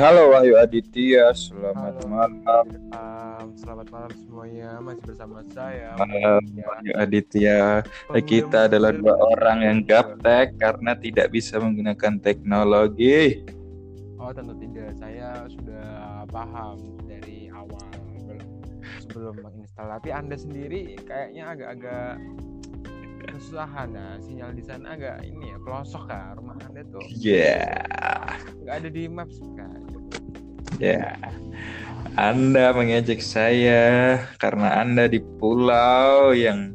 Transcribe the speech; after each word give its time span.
Halo 0.00 0.32
Wahyu 0.32 0.56
Aditya, 0.56 1.28
selamat 1.36 2.00
Halo, 2.00 2.08
malam. 2.08 2.64
um, 2.96 3.46
selamat 3.52 3.86
malam 3.92 4.12
semuanya. 4.16 4.80
Masih 4.80 5.04
bersama 5.04 5.44
saya. 5.52 5.92
Malam 6.00 6.40
Ya, 6.56 6.64
Wahyu 6.64 6.92
Aditya. 6.96 7.60
Eh, 8.16 8.24
Kita 8.24 8.64
adalah 8.64 8.96
dua 8.96 9.12
orang 9.36 9.60
yang 9.60 9.78
gaptek 9.84 10.56
karena 10.56 10.96
tidak 10.96 11.28
bisa 11.28 11.60
menggunakan 11.60 12.16
teknologi. 12.16 13.44
Oh 14.16 14.32
tentu 14.32 14.56
tidak. 14.56 14.96
Saya 14.96 15.44
sudah 15.52 16.24
paham 16.32 16.80
dari 17.04 17.52
awal 17.52 17.84
sebelum, 18.16 18.40
sebelum 19.04 19.34
menginstal. 19.36 19.84
Tapi 20.00 20.08
anda 20.16 20.36
sendiri 20.40 20.96
kayaknya 21.04 21.44
agak-agak 21.52 22.16
kesusahan 23.20 23.92
nah 23.92 24.16
sinyal 24.18 24.50
di 24.56 24.64
sana 24.64 24.96
agak 24.96 25.22
ini 25.22 25.52
ya 25.52 25.58
pelosok 25.60 26.08
kan 26.08 26.34
rumah 26.40 26.56
anda 26.66 26.82
tuh 26.88 27.04
Ya, 27.14 27.84
nggak 28.64 28.74
ada 28.80 28.88
di 28.90 29.06
maps 29.06 29.38
kan 29.54 29.89
ya. 30.80 31.14
Anda 32.18 32.74
mengejek 32.74 33.22
saya 33.22 34.18
karena 34.42 34.82
Anda 34.82 35.06
di 35.06 35.22
pulau 35.22 36.34
yang 36.34 36.74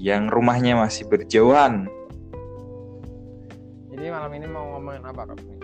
yang 0.00 0.32
rumahnya 0.32 0.80
masih 0.80 1.04
berjauhan. 1.12 1.84
jadi 3.92 4.16
malam 4.16 4.32
ini 4.32 4.46
mau 4.48 4.64
ngomongin 4.72 5.04
apa 5.04 5.28
nih 5.36 5.60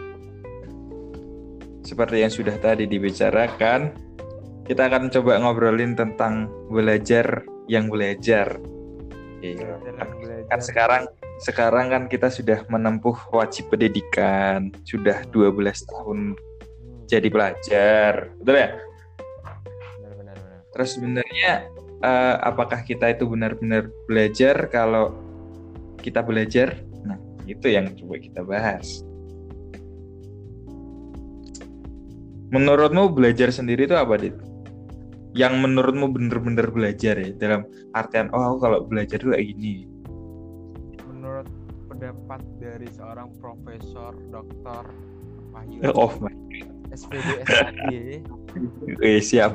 Seperti 1.81 2.21
yang 2.21 2.29
sudah 2.29 2.53
tadi 2.61 2.85
dibicarakan, 2.85 3.97
kita 4.69 4.93
akan 4.93 5.09
coba 5.09 5.41
ngobrolin 5.41 5.97
tentang 5.97 6.53
belajar 6.69 7.49
yang 7.65 7.89
belajar. 7.89 8.61
Iya. 9.41 9.81
Belajar. 9.81 10.45
kan 10.53 10.61
sekarang 10.61 11.03
sekarang 11.41 11.87
kan 11.89 12.03
kita 12.13 12.29
sudah 12.29 12.65
menempuh 12.69 13.17
wajib 13.33 13.73
pendidikan 13.73 14.69
sudah 14.85 15.25
12 15.33 15.57
tahun 15.89 16.37
jadi 17.07 17.29
pelajar 17.31 18.35
betul 18.43 18.57
ya? 18.59 18.71
Benar-benar 20.03 20.37
benar. 20.37 20.61
terus 20.75 20.91
sebenarnya 20.99 21.53
eh, 22.03 22.37
apakah 22.43 22.83
kita 22.83 23.15
itu 23.15 23.25
benar-benar 23.25 23.89
belajar 24.11 24.69
kalau 24.69 25.15
kita 26.03 26.21
belajar? 26.23 26.77
Nah 27.07 27.19
itu 27.47 27.67
yang 27.71 27.95
coba 27.95 28.15
kita 28.19 28.43
bahas. 28.43 29.03
Menurutmu 32.51 33.11
belajar 33.11 33.51
sendiri 33.51 33.91
itu 33.91 33.97
apa 33.99 34.15
dit? 34.19 34.37
Yang 35.35 35.55
menurutmu 35.67 36.15
benar-benar 36.15 36.71
belajar 36.71 37.19
ya 37.19 37.31
dalam 37.35 37.67
artian 37.91 38.31
oh 38.31 38.55
aku 38.55 38.59
kalau 38.63 38.79
belajar 38.87 39.19
itu 39.19 39.31
kayak 39.35 39.47
gini. 39.51 39.75
Menurut 41.11 41.49
pendapat 41.91 42.41
dari 42.63 42.89
seorang 42.95 43.35
profesor 43.43 44.15
dokter 44.31 44.87
Wahyu 45.57 45.89
oh 45.97 46.13
my 46.21 46.37
SPD 46.91 47.29
SAD 47.45 47.81
Oke, 48.87 49.11
siap. 49.21 49.53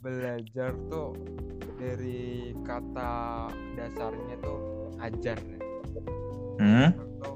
belajar 0.00 0.76
tuh 0.86 1.16
dari 1.74 2.52
kata 2.60 3.48
dasarnya 3.74 4.36
tuh 4.40 4.60
ajar 5.00 5.38
Hmm? 6.54 6.94
atau 6.94 7.34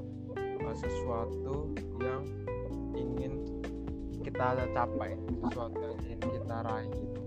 uh, 0.63 0.75
sesuatu 0.79 1.75
yang 1.99 2.23
ingin 2.95 3.43
kita 4.23 4.63
capai 4.71 5.11
sesuatu 5.43 5.75
yang 5.75 5.95
ingin 6.07 6.19
kita 6.23 6.55
raih 6.63 6.87
gitu. 6.87 7.19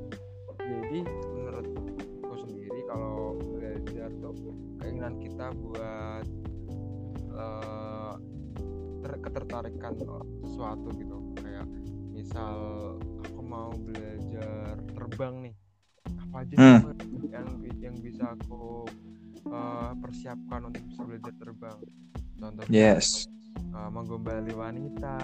jadi 0.57 0.99
menurutku 1.37 1.85
sendiri 2.33 2.81
kalau 2.89 3.37
belajar 3.37 4.09
tuh 4.25 4.33
keinginan 4.81 5.21
kita 5.21 5.47
buat 5.53 6.27
uh, 7.37 8.15
ter- 9.05 9.21
ketertarikan 9.21 9.93
sesuatu 10.41 10.89
gitu 10.97 11.17
misal 12.23 12.55
aku 13.27 13.41
mau 13.43 13.75
belajar 13.75 14.79
terbang 14.95 15.35
nih 15.43 15.55
apa 16.07 16.37
aja 16.39 16.55
sih 16.55 16.63
Hmm. 16.63 16.81
Yang 17.33 17.49
yang 17.83 17.97
bisa 17.99 18.25
aku 18.31 18.87
uh, 19.51 19.91
persiapkan 19.99 20.71
untuk 20.71 20.83
bisa 20.87 21.03
belajar 21.03 21.35
terbang 21.35 21.79
contohnya 22.39 22.71
Yes. 22.71 23.27
uh, 23.75 23.91
menggombali 23.91 24.55
wanita 24.55 25.17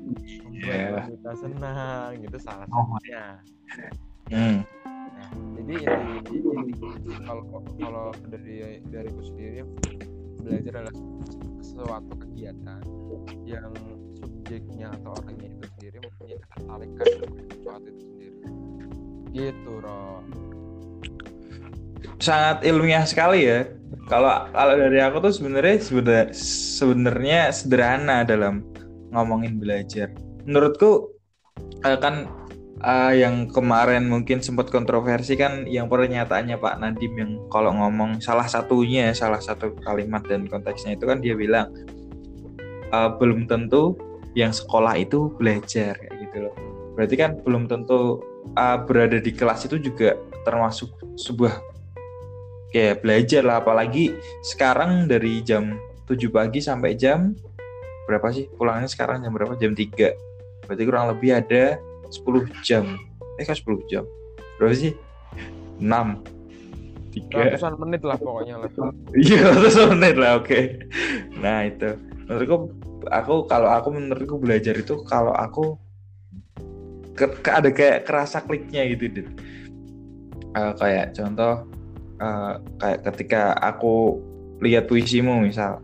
membuat 0.00 0.56
Yeah. 0.72 1.04
wanita 1.04 1.30
senang 1.36 2.10
gitu 2.24 2.38
salah 2.40 2.64
Oh. 2.72 2.96
satunya 2.96 3.24
Hmm. 4.28 4.60
Nah, 4.88 5.30
jadi 5.56 5.76
kalau 7.24 7.44
kalau 7.76 8.06
dari 8.28 8.80
dariku 8.88 9.20
sendiri 9.22 9.64
belajar 10.38 10.72
adalah 10.80 10.96
suatu 11.60 12.12
kegiatan 12.16 12.80
yang 13.44 13.72
subjeknya 14.48 14.88
atau 14.96 15.12
orangnya 15.12 15.48
itu 15.52 15.66
sendiri 15.76 15.96
mempunyai 16.00 16.38
ketertarikan 16.40 17.06
sesuatu 17.52 17.88
itu 17.92 18.04
sendiri. 18.08 18.38
Gitu, 19.36 19.72
Ro. 19.84 20.24
Sangat 22.16 22.64
ilmiah 22.64 23.04
sekali 23.04 23.44
ya. 23.44 23.68
Kalau 24.08 24.48
kalau 24.56 24.72
dari 24.72 25.04
aku 25.04 25.20
tuh 25.20 25.36
sebenarnya 25.36 25.76
sebenarnya 26.32 27.52
sederhana 27.52 28.24
dalam 28.24 28.64
ngomongin 29.12 29.60
belajar. 29.60 30.16
Menurutku 30.48 31.12
eh, 31.84 31.98
kan 32.00 32.24
eh, 32.80 33.20
yang 33.20 33.52
kemarin 33.52 34.08
mungkin 34.08 34.40
sempat 34.40 34.72
kontroversi 34.72 35.36
kan 35.36 35.68
yang 35.68 35.92
pernyataannya 35.92 36.56
Pak 36.56 36.80
Nadim 36.80 37.12
yang 37.20 37.32
kalau 37.52 37.76
ngomong 37.76 38.24
salah 38.24 38.48
satunya 38.48 39.12
salah 39.12 39.44
satu 39.44 39.76
kalimat 39.84 40.24
dan 40.24 40.48
konteksnya 40.48 40.96
itu 40.96 41.04
kan 41.04 41.20
dia 41.20 41.36
bilang 41.36 41.68
eh, 42.88 43.10
belum 43.20 43.44
tentu 43.44 44.07
yang 44.36 44.52
sekolah 44.52 44.96
itu 45.00 45.32
belajar 45.36 45.96
kayak 45.96 46.14
gitu 46.28 46.36
loh. 46.48 46.54
Berarti 46.98 47.14
kan 47.14 47.38
belum 47.40 47.70
tentu 47.70 48.20
uh, 48.58 48.78
berada 48.82 49.22
di 49.22 49.30
kelas 49.32 49.70
itu 49.70 49.78
juga 49.78 50.18
termasuk 50.42 50.90
sebuah 51.14 51.62
kayak 52.74 53.04
belajar 53.04 53.42
lah. 53.46 53.62
Apalagi 53.62 54.16
sekarang 54.44 55.06
dari 55.06 55.40
jam 55.44 55.78
7 56.10 56.18
pagi 56.32 56.60
sampai 56.60 56.96
jam 56.98 57.32
berapa 58.08 58.28
sih? 58.32 58.48
Pulangnya 58.56 58.88
sekarang 58.90 59.22
jam 59.24 59.32
berapa? 59.32 59.54
Jam 59.56 59.72
3 59.72 60.66
berarti 60.68 60.82
kurang 60.84 61.08
lebih 61.08 61.32
ada 61.32 61.80
10 62.12 62.64
jam. 62.64 62.84
Eh 63.40 63.44
kan 63.46 63.56
10 63.56 63.88
jam? 63.88 64.04
Berapa 64.60 64.74
sih? 64.74 64.92
6 65.78 66.38
3 67.08 67.32
Ratusan 67.32 67.74
menit 67.80 68.02
lah 68.04 68.16
pokoknya 68.20 68.54
lah. 68.60 68.70
Iya, 69.16 69.38
ratus 69.56 69.76
menit 69.96 70.14
lah, 70.20 70.30
oke. 70.38 70.60
Nah 71.40 71.64
itu, 71.64 71.96
menurutku, 72.28 72.56
aku 73.10 73.48
kalau 73.50 73.68
aku 73.72 73.88
menurutku 73.92 74.36
belajar 74.38 74.76
itu 74.76 75.02
kalau 75.04 75.34
aku 75.34 75.76
ke, 77.18 77.26
ke- 77.42 77.54
ada 77.54 77.70
kayak 77.74 78.06
kerasa 78.06 78.38
kliknya 78.44 78.86
gitu, 78.94 79.10
Dit. 79.10 79.28
Eh, 80.54 80.72
kayak 80.78 81.18
contoh, 81.18 81.66
eh, 82.22 82.54
kayak 82.78 82.98
ketika 83.12 83.42
aku 83.58 84.22
lihat 84.62 84.86
puisimu 84.86 85.42
misal, 85.42 85.82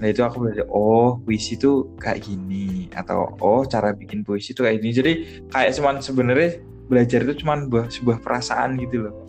nah 0.00 0.08
itu 0.08 0.24
aku 0.24 0.48
belajar, 0.48 0.64
oh 0.72 1.20
puisi 1.20 1.60
itu 1.60 1.92
kayak 2.00 2.24
gini, 2.24 2.88
atau 2.96 3.36
oh 3.44 3.62
cara 3.68 3.92
bikin 3.92 4.24
puisi 4.24 4.56
itu 4.56 4.64
kayak 4.64 4.80
gini. 4.80 4.92
Jadi 4.92 5.12
kayak 5.52 5.76
cuman 5.76 6.00
sebenarnya 6.00 6.60
belajar 6.88 7.20
itu 7.28 7.44
cuman 7.44 7.68
sebuah, 7.68 7.86
sebuah 7.92 8.18
perasaan 8.24 8.76
gitu 8.80 9.08
loh 9.08 9.24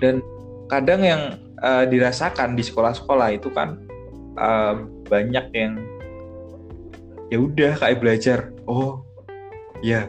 dan 0.00 0.20
kadang 0.68 1.00
yang 1.04 1.22
eh, 1.62 1.84
dirasakan 1.88 2.56
di 2.56 2.62
sekolah-sekolah 2.64 3.28
itu 3.36 3.48
kan 3.52 3.80
eh, 4.36 4.74
banyak 5.08 5.46
yang 5.54 5.74
ya 7.32 7.38
udah 7.38 7.72
kayak 7.78 7.98
belajar. 8.00 8.38
Oh 8.66 9.02
ya. 9.80 10.08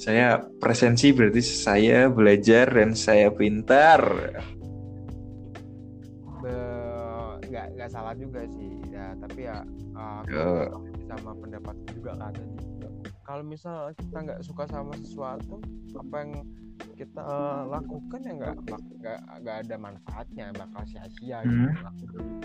Saya 0.00 0.40
presensi 0.56 1.12
berarti 1.12 1.44
saya 1.44 2.08
belajar 2.08 2.72
dan 2.72 2.96
saya 2.96 3.28
pintar. 3.28 4.00
Nggak 7.44 7.66
nggak 7.76 7.90
salah 7.92 8.16
juga 8.16 8.46
sih. 8.48 8.80
Ya 8.88 9.12
tapi 9.20 9.44
ya 9.44 9.60
uh, 9.98 10.24
setuju 10.24 10.80
sama 11.10 11.32
pendapat 11.36 11.76
juga 11.92 12.16
kan 12.16 12.32
kalau 13.30 13.46
misal 13.46 13.94
kita 13.94 14.26
nggak 14.26 14.42
suka 14.42 14.66
sama 14.66 14.90
sesuatu 14.98 15.62
apa 15.94 16.16
yang 16.18 16.32
kita 16.94 17.20
uh, 17.20 17.62
lakukan 17.66 18.20
ya 18.20 18.32
nggak 18.34 18.54
nggak 19.40 19.56
ada 19.64 19.76
manfaatnya 19.76 20.52
bakal 20.52 20.82
sia-sia 20.84 21.40
gitu. 21.42 21.68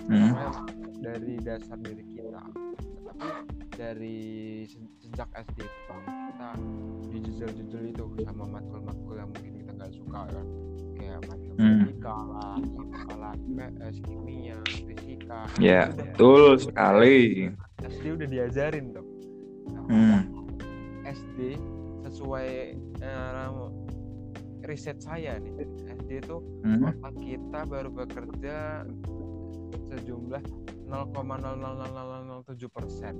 Hmm. 0.07 0.31
Karena 0.31 0.49
dari 1.01 1.33
dasar 1.39 1.77
diri 1.77 2.05
kita 2.09 2.41
tapi 3.05 3.27
dari 3.71 4.19
se- 4.65 4.91
sejak 5.01 5.29
SD 5.45 5.59
itu 5.59 5.95
kita 6.27 6.49
dijejel-jejel 7.09 7.83
itu 7.89 8.03
sama 8.23 8.43
matkul-matkul 8.49 9.15
yang 9.15 9.29
mungkin 9.29 9.53
kita 9.57 9.71
nggak 9.73 9.93
suka 9.93 10.21
kan. 10.25 10.47
Kayak 10.95 11.19
matematika 11.27 12.15
lah 12.31 12.55
IPA 12.57 13.13
lah 13.15 13.33
IPS 13.37 13.95
kimia 14.01 14.57
fisika. 14.65 15.39
Ya 15.57 15.91
betul 15.91 16.55
udah- 16.55 16.61
sekali. 16.61 17.17
SD 17.77 18.03
udah 18.13 18.27
diajarin 18.27 18.85
dong 18.91 19.07
Nah, 19.65 19.83
Hmm. 19.85 20.21
SD 21.03 21.59
sesuai 22.03 22.47
eh, 22.97 23.29
riset 24.65 24.97
saya 24.97 25.37
nih 25.37 25.53
SD 25.87 26.19
itu 26.19 26.37
Hmm. 26.61 26.81
otak 26.83 27.13
kita 27.17 27.59
baru 27.63 27.89
bekerja 27.91 28.81
sejumlah 29.87 30.41
0,00007 30.85 32.43
persen 32.67 33.13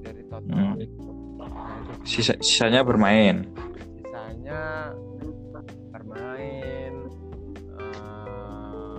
dari 0.00 0.22
total. 0.24 0.50
Hmm. 0.52 0.74
Nah, 0.74 0.76
itu 0.76 1.10
Sisa, 2.04 2.34
sisanya 2.38 2.82
bermain. 2.82 3.46
sisanya 3.94 4.90
bermain 5.88 6.94
eh, 7.78 8.98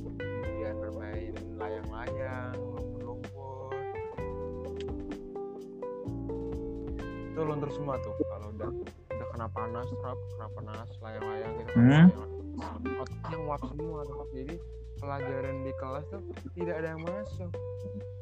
kemudian 0.00 0.74
bermain 0.78 1.32
layang-layang 1.54 2.56
lumpur-lumpur 2.56 3.72
itu 7.26 7.40
luntur 7.40 7.70
semua 7.70 7.96
tuh 8.00 8.14
kalau 8.24 8.48
udah 8.50 8.70
kena 9.34 9.46
panas 9.50 9.88
rap 9.98 10.18
kena 10.30 10.46
panas 10.54 10.88
layang-layang 11.02 11.52
gitu 11.58 11.70
kan, 11.74 11.82
Hmm. 11.82 12.06
otaknya 13.02 13.36
nguap 13.42 13.62
semua 13.66 13.98
tuh 14.06 14.26
jadi 14.30 14.54
pelajaran 15.02 15.56
di 15.66 15.72
kelas 15.74 16.04
tuh 16.06 16.22
tidak 16.54 16.74
ada 16.78 16.88
yang 16.94 17.02
masuk 17.02 17.50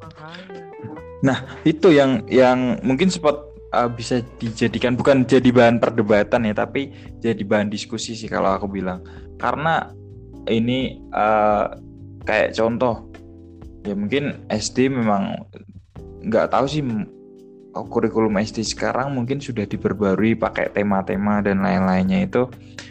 makanya 0.01 1.37
Itu 1.69 1.93
yang 1.93 2.25
yang 2.27 2.81
mungkin 2.81 3.13
spot 3.13 3.53
uh, 3.77 3.87
bisa 3.93 4.25
dijadikan 4.41 4.95
bukan 4.95 5.25
jadi 5.29 5.49
bahan 5.53 5.79
perdebatan 5.79 6.49
ya, 6.49 6.55
tapi 6.55 6.91
jadi 7.23 7.41
bahan 7.43 7.71
diskusi 7.73 8.19
sih 8.19 8.27
kalau 8.27 8.53
aku 8.55 8.67
bilang. 8.67 9.03
Karena 9.39 9.91
ini 10.51 10.99
uh, 11.15 11.71
kayak 12.27 12.55
contoh 12.59 13.07
ya 13.83 13.95
mungkin 13.95 14.47
SD 14.51 14.91
memang 14.91 15.35
nggak 16.23 16.51
tahu 16.55 16.67
sih 16.67 16.83
kurikulum 17.73 18.37
SD 18.37 18.65
sekarang 18.69 19.17
mungkin 19.17 19.41
sudah 19.41 19.65
diperbarui 19.65 20.37
pakai 20.37 20.69
tema-tema 20.73 21.41
dan 21.41 21.65
lain-lainnya 21.65 22.29
itu. 22.29 22.43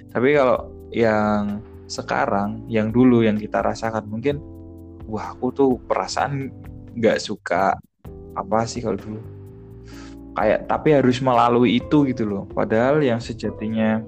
Tapi 0.10 0.34
kalau 0.34 0.74
yang 0.90 1.62
sekarang, 1.86 2.66
yang 2.66 2.90
dulu 2.90 3.22
yang 3.22 3.38
kita 3.38 3.62
rasakan 3.62 4.10
mungkin, 4.10 4.42
wah 5.06 5.38
aku 5.38 5.54
tuh 5.54 5.72
perasaan 5.86 6.50
nggak 6.98 7.22
suka 7.22 7.78
apa 8.32 8.64
sih 8.64 8.80
kalau 8.80 8.96
dulu 8.96 9.20
kayak 10.36 10.68
tapi 10.68 10.96
harus 10.96 11.20
melalui 11.20 11.80
itu 11.80 12.08
gitu 12.08 12.24
loh. 12.24 12.44
Padahal 12.48 13.04
yang 13.04 13.20
sejatinya 13.20 14.00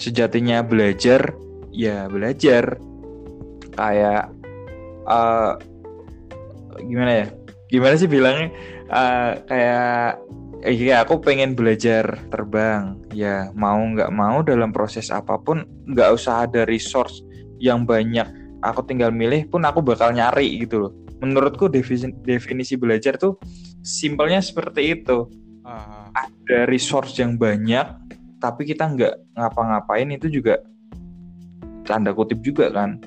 sejatinya 0.00 0.64
belajar 0.64 1.34
ya 1.74 2.08
belajar 2.08 2.80
kayak 3.76 4.32
eh 5.08 5.52
gimana 6.84 7.12
ya? 7.24 7.26
Gimana 7.68 7.94
sih 8.00 8.08
bilangnya? 8.08 8.48
Eh, 8.88 9.32
kayak 9.44 10.16
eh, 10.64 10.74
ya 10.74 11.04
aku 11.04 11.20
pengen 11.20 11.52
belajar 11.52 12.16
terbang. 12.32 12.96
Ya 13.12 13.52
mau 13.52 13.76
nggak 13.76 14.08
mau 14.08 14.40
dalam 14.40 14.72
proses 14.72 15.12
apa 15.12 15.36
pun 15.36 15.68
nggak 15.92 16.08
usah 16.16 16.48
ada 16.48 16.64
resource 16.64 17.20
yang 17.60 17.84
banyak. 17.84 18.24
Aku 18.64 18.82
tinggal 18.82 19.12
milih 19.12 19.46
pun 19.52 19.62
aku 19.68 19.84
bakal 19.84 20.10
nyari 20.16 20.64
gitu 20.64 20.88
loh. 20.88 20.92
Menurutku 21.20 21.68
definisi, 21.68 22.10
definisi 22.24 22.74
belajar 22.80 23.20
tuh 23.20 23.36
simpelnya 23.84 24.40
seperti 24.40 24.98
itu. 24.98 25.28
Ah, 25.68 26.08
ada 26.16 26.64
resource 26.64 27.20
yang 27.20 27.36
banyak 27.36 28.08
tapi 28.38 28.62
kita 28.64 28.86
nggak 28.86 29.14
ngapa-ngapain 29.34 30.08
itu 30.14 30.30
juga 30.30 30.62
tanda 31.82 32.14
kutip 32.14 32.38
juga 32.40 32.70
kan 32.70 33.02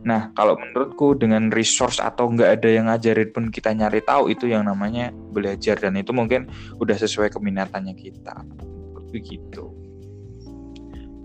nah 0.00 0.32
kalau 0.32 0.56
menurutku 0.56 1.12
dengan 1.12 1.52
resource 1.52 2.00
atau 2.00 2.32
nggak 2.32 2.60
ada 2.60 2.68
yang 2.72 2.88
ngajarin 2.88 3.30
pun 3.30 3.44
kita 3.52 3.76
nyari 3.76 4.00
tahu 4.00 4.32
itu 4.32 4.48
yang 4.48 4.64
namanya 4.64 5.12
belajar. 5.12 5.76
Dan 5.76 6.00
itu 6.00 6.16
mungkin 6.16 6.48
udah 6.80 6.96
sesuai 6.96 7.28
keminatannya 7.28 7.92
kita. 7.92 8.40
Begitu 9.12 9.90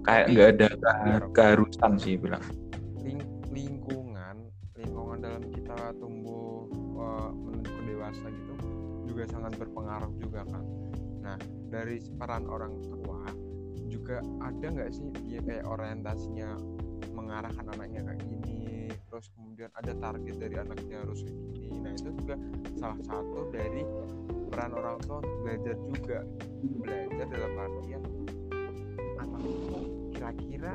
kayak 0.06 0.25
nggak 0.38 0.50
ada 0.54 0.68
biar- 0.69 0.77
keha- 0.77 1.30
keharusan 1.33 1.92
sih 1.98 2.13
bilang. 2.19 2.44
Ling- 3.01 3.25
lingkungan 3.50 4.38
lingkungan 4.77 5.18
dalam 5.18 5.44
kita 5.50 5.95
tumbuh 5.98 6.69
eh, 7.00 7.30
menuju 7.33 7.80
dewasa 7.89 8.25
gitu 8.30 8.54
juga 9.06 9.24
sangat 9.31 9.56
berpengaruh 9.57 10.12
juga 10.19 10.42
kan 10.45 10.63
nah 11.25 11.38
dari 11.74 11.98
peran 12.22 12.45
orang 12.45 12.77
tua 12.86 13.25
juga 13.89 14.22
ada 14.45 14.66
nggak 14.66 14.92
sih 14.94 15.10
dia 15.25 15.42
kayak 15.42 15.66
orientasinya 15.66 16.54
mengarahkan 17.18 17.66
anaknya 17.74 18.01
kayak 18.13 18.22
gini 18.30 18.45
terus 19.16 19.32
kemudian 19.32 19.72
ada 19.80 19.96
target 19.96 20.36
dari 20.44 20.60
anaknya 20.60 21.00
harus 21.00 21.24
kayak 21.24 21.40
gini. 21.56 21.80
Nah 21.80 21.92
itu 21.96 22.10
juga 22.20 22.36
salah 22.76 23.00
satu 23.08 23.48
dari 23.48 23.88
peran 24.52 24.76
orang 24.76 25.00
tua 25.08 25.24
untuk 25.24 25.36
belajar 25.40 25.76
juga. 25.88 26.20
Belajar 26.84 27.26
dalam 27.32 27.52
artian 27.56 28.04
anak 29.16 29.42
itu 29.48 29.80
kira-kira 30.12 30.74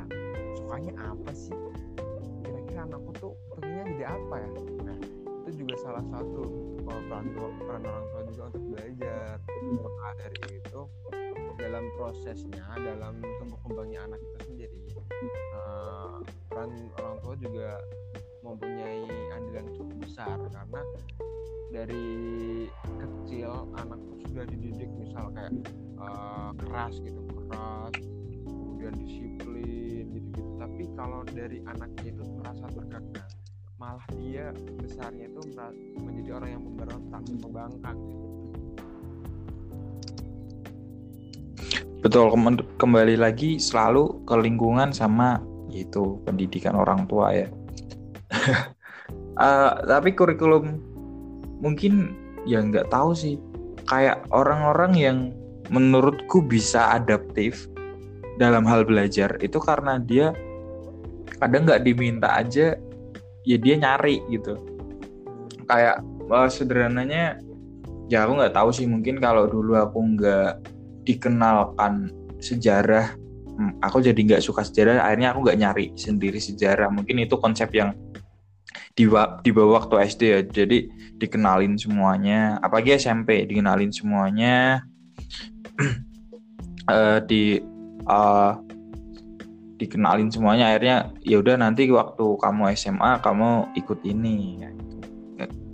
sukanya 0.56 0.92
apa 1.04 1.30
sih? 1.36 1.52
Kira-kira 2.40 2.80
anakku 2.88 3.12
tuh 3.20 3.36
pengennya 3.52 3.84
jadi 3.92 4.04
apa 4.08 4.34
ya? 4.40 4.50
Nah 4.88 4.96
itu 5.44 5.50
juga 5.60 5.74
salah 5.84 6.04
satu 6.08 6.40
uh, 6.88 7.00
peran 7.12 7.24
peran 7.60 7.82
orang 7.84 8.04
tua 8.08 8.22
juga 8.24 8.42
untuk 8.56 8.64
belajar. 8.72 9.36
Maka 9.84 10.08
dari 10.16 10.64
itu 10.64 10.80
dalam 11.60 11.84
prosesnya 11.92 12.64
dalam 12.72 13.20
tumbuh 13.20 13.60
kembangnya 13.68 14.00
anak 14.08 14.20
itu 14.24 14.38
sendiri 14.48 14.80
uh, 15.52 16.24
peran 16.48 16.72
orang 16.96 17.16
tua 17.20 17.34
juga 17.36 17.76
mempunyai 18.50 19.06
andil 19.38 19.54
yang 19.54 19.68
cukup 19.78 19.96
besar 20.02 20.36
karena 20.50 20.80
dari 21.70 22.06
kecil 22.98 23.70
anak 23.78 24.00
sudah 24.26 24.44
dididik 24.50 24.90
misal 24.98 25.30
kayak 25.30 25.54
uh, 26.02 26.50
keras 26.58 26.98
gitu 26.98 27.22
keras 27.30 27.94
kemudian 28.42 28.94
disiplin 28.98 30.04
gitu-gitu. 30.10 30.50
Tapi 30.58 30.82
kalau 30.98 31.22
dari 31.30 31.62
anaknya 31.66 32.10
itu 32.10 32.22
merasa 32.42 32.66
terkekang 32.74 33.30
malah 33.80 34.04
dia 34.12 34.52
besarnya 34.76 35.24
itu 35.32 35.40
menjadi 35.96 36.30
orang 36.36 36.50
yang 36.52 36.62
memberontak 36.68 37.22
membangkang 37.40 37.96
gitu. 37.96 38.26
Betul 42.00 42.32
kembali 42.80 43.16
lagi 43.20 43.60
selalu 43.60 44.24
ke 44.24 44.34
lingkungan 44.36 44.92
sama 44.92 45.40
itu 45.70 46.18
pendidikan 46.26 46.74
orang 46.74 47.06
tua 47.06 47.30
ya 47.30 47.46
Eh, 49.40 49.72
tapi 49.88 50.12
kurikulum 50.12 50.76
mungkin 51.64 52.12
ya 52.44 52.60
nggak 52.60 52.92
tahu 52.92 53.16
sih. 53.16 53.40
Kayak 53.88 54.28
orang-orang 54.28 54.92
yang 54.92 55.18
menurutku 55.72 56.44
bisa 56.44 56.92
adaptif 56.92 57.64
dalam 58.36 58.68
hal 58.68 58.84
belajar 58.84 59.40
itu 59.40 59.56
karena 59.56 59.96
dia 59.96 60.36
kadang 61.40 61.64
nggak 61.64 61.88
diminta 61.88 62.36
aja 62.36 62.76
ya 63.48 63.56
dia 63.56 63.74
nyari 63.80 64.20
gitu. 64.28 64.60
Kayak 65.64 66.04
eh, 66.04 66.48
sederhananya 66.52 67.40
ya 68.12 68.28
aku 68.28 68.44
nggak 68.44 68.52
tahu 68.52 68.76
sih. 68.76 68.84
Mungkin 68.84 69.24
kalau 69.24 69.48
dulu 69.48 69.72
aku 69.80 70.20
nggak 70.20 70.68
dikenalkan 71.08 72.12
sejarah 72.44 73.16
hmm, 73.56 73.80
aku 73.80 74.04
jadi 74.04 74.20
nggak 74.20 74.44
suka 74.44 74.68
sejarah 74.68 75.00
akhirnya 75.00 75.32
aku 75.32 75.48
nggak 75.48 75.58
nyari 75.64 75.86
sendiri 75.96 76.36
sejarah. 76.36 76.92
Mungkin 76.92 77.24
itu 77.24 77.40
konsep 77.40 77.72
yang 77.72 77.96
di 78.94 79.04
di 79.44 79.50
bawah 79.54 79.84
waktu 79.84 79.94
SD 80.10 80.22
ya. 80.22 80.40
Jadi 80.44 80.78
dikenalin 81.20 81.78
semuanya. 81.78 82.58
Apalagi 82.60 82.96
SMP 82.98 83.46
dikenalin 83.46 83.92
semuanya. 83.92 84.82
Eh, 86.90 87.22
di 87.30 87.62
eh, 88.02 88.52
dikenalin 89.78 90.26
semuanya. 90.26 90.74
Akhirnya 90.74 91.14
ya 91.22 91.38
udah 91.38 91.54
nanti 91.54 91.86
waktu 91.86 92.34
kamu 92.34 92.74
SMA 92.74 93.22
kamu 93.22 93.70
ikut 93.78 94.02
ini. 94.02 94.58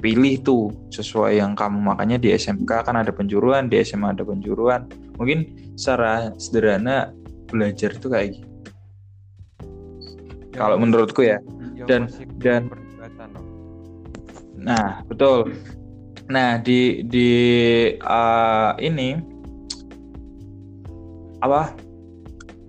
Pilih 0.05 0.35
tuh 0.45 0.77
sesuai 0.93 1.41
yang 1.41 1.57
kamu. 1.57 1.81
Makanya 1.81 2.21
di 2.21 2.37
SMK 2.37 2.85
kan 2.85 3.01
ada 3.01 3.17
penjuruan 3.17 3.73
di 3.73 3.81
SMA 3.81 4.13
ada 4.13 4.29
penjuruan. 4.29 4.93
Mungkin 5.17 5.73
secara 5.73 6.37
sederhana 6.37 7.17
belajar 7.49 7.97
itu 7.97 8.13
kayak 8.13 8.37
gitu. 8.37 8.49
Yang 10.53 10.61
kalau 10.61 10.77
menurutku 10.77 11.25
ya. 11.25 11.41
yang 11.81 11.89
dan- 11.89 12.13
dan-. 12.45 12.86
Nah, 14.67 15.07
betul. 15.07 15.55
Nah, 16.27 16.59
di 16.59 17.07
di 17.07 17.31
eh, 17.95 18.71
ini 18.83 19.15
apa? 21.39 21.71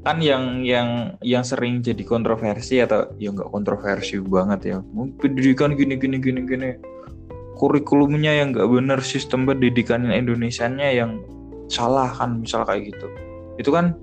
Kan 0.05 0.21
yang 0.21 0.61
yang 0.63 1.17
yang 1.25 1.43
sering 1.43 1.81
jadi 1.81 1.99
kontroversi 2.05 2.79
atau 2.79 3.11
ya 3.17 3.33
nggak 3.33 3.49
kontroversi 3.49 4.21
banget 4.21 4.77
ya. 4.77 4.77
Pendidikan 5.17 5.73
gini 5.73 5.97
gini 5.97 6.21
gini 6.21 6.45
gini. 6.45 6.69
Kurikulumnya 7.57 8.37
yang 8.37 8.53
nggak 8.53 8.69
bener, 8.69 9.01
sistem 9.01 9.49
pendidikan 9.49 10.05
Indonesianya 10.05 10.93
yang 10.93 11.25
salah 11.67 12.13
kan 12.13 12.45
misal 12.45 12.61
kayak 12.69 12.93
gitu. 12.93 13.09
Itu 13.57 13.73
kan 13.73 13.97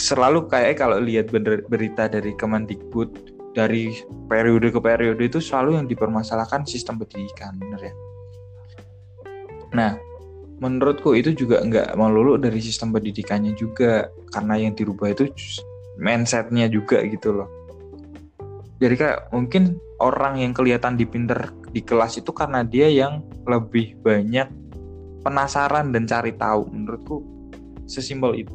selalu 0.00 0.48
kayak 0.48 0.80
kalau 0.80 0.96
lihat 0.96 1.28
berita 1.68 2.08
dari 2.08 2.32
Kemendikbud 2.32 3.37
dari 3.58 3.98
periode 4.30 4.70
ke 4.70 4.78
periode 4.78 5.18
itu 5.26 5.42
selalu 5.42 5.82
yang 5.82 5.86
dipermasalahkan 5.90 6.62
sistem 6.62 7.02
pendidikan 7.02 7.58
bener 7.58 7.90
ya? 7.90 7.94
Nah 9.74 9.92
menurutku 10.62 11.14
itu 11.14 11.34
juga 11.34 11.62
nggak 11.62 11.98
melulu 11.98 12.38
dari 12.38 12.58
sistem 12.62 12.94
pendidikannya 12.94 13.54
juga 13.58 14.10
karena 14.30 14.54
yang 14.58 14.74
dirubah 14.74 15.14
itu 15.14 15.30
mindsetnya 15.98 16.70
juga 16.70 17.02
gitu 17.06 17.34
loh. 17.42 17.50
Jadi 18.78 18.94
kayak 18.94 19.34
mungkin 19.34 19.74
orang 19.98 20.38
yang 20.38 20.54
kelihatan 20.54 20.94
di 20.94 21.02
pinter 21.02 21.50
di 21.74 21.82
kelas 21.82 22.22
itu 22.22 22.30
karena 22.30 22.62
dia 22.62 22.86
yang 22.86 23.26
lebih 23.46 23.98
banyak 24.02 24.46
penasaran 25.26 25.90
dan 25.90 26.06
cari 26.06 26.34
tahu 26.38 26.70
menurutku 26.70 27.16
sesimpel 27.90 28.38
itu. 28.38 28.54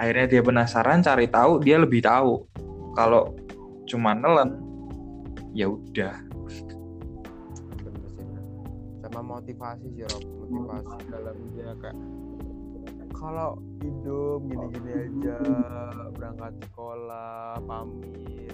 Akhirnya 0.00 0.26
dia 0.26 0.42
penasaran 0.42 1.04
cari 1.04 1.28
tahu 1.28 1.60
dia 1.60 1.76
lebih 1.76 2.00
tahu. 2.00 2.48
Kalau 2.96 3.36
cuma 3.86 4.14
nelen. 4.16 4.60
Ya 5.52 5.68
udah. 5.68 6.16
Sama 9.04 9.20
motivasi 9.20 9.86
sih 9.92 10.04
Rob. 10.08 10.24
Motivasi 10.24 10.96
dalam 11.12 11.36
dia 11.52 11.70
kayak 11.80 11.98
kalau 13.22 13.54
hidup 13.78 14.42
gini-gini 14.50 14.90
aja 14.98 15.38
berangkat 16.18 16.52
sekolah 16.66 17.54
pamit. 17.62 18.50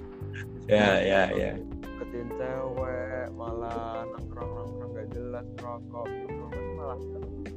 Ya 0.68 1.00
ya 1.00 1.22
ya. 1.32 1.52
deketin 1.98 2.28
cewek 2.36 3.26
malah 3.34 4.06
nongkrong 4.12 4.52
nongkrong 4.54 4.90
gak 4.94 5.08
jelas 5.10 5.46
rokok 5.58 6.06
kan 6.52 6.64
malah 6.78 7.00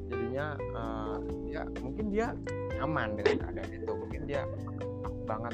jadinya 0.10 0.48
eh, 0.58 1.16
ya 1.52 1.62
mungkin 1.84 2.06
dia 2.10 2.28
nyaman 2.80 3.20
dengan 3.20 3.36
keadaan 3.44 3.70
itu. 3.76 3.92
Mungkin 3.92 4.22
dia 4.24 4.42
banget 5.28 5.54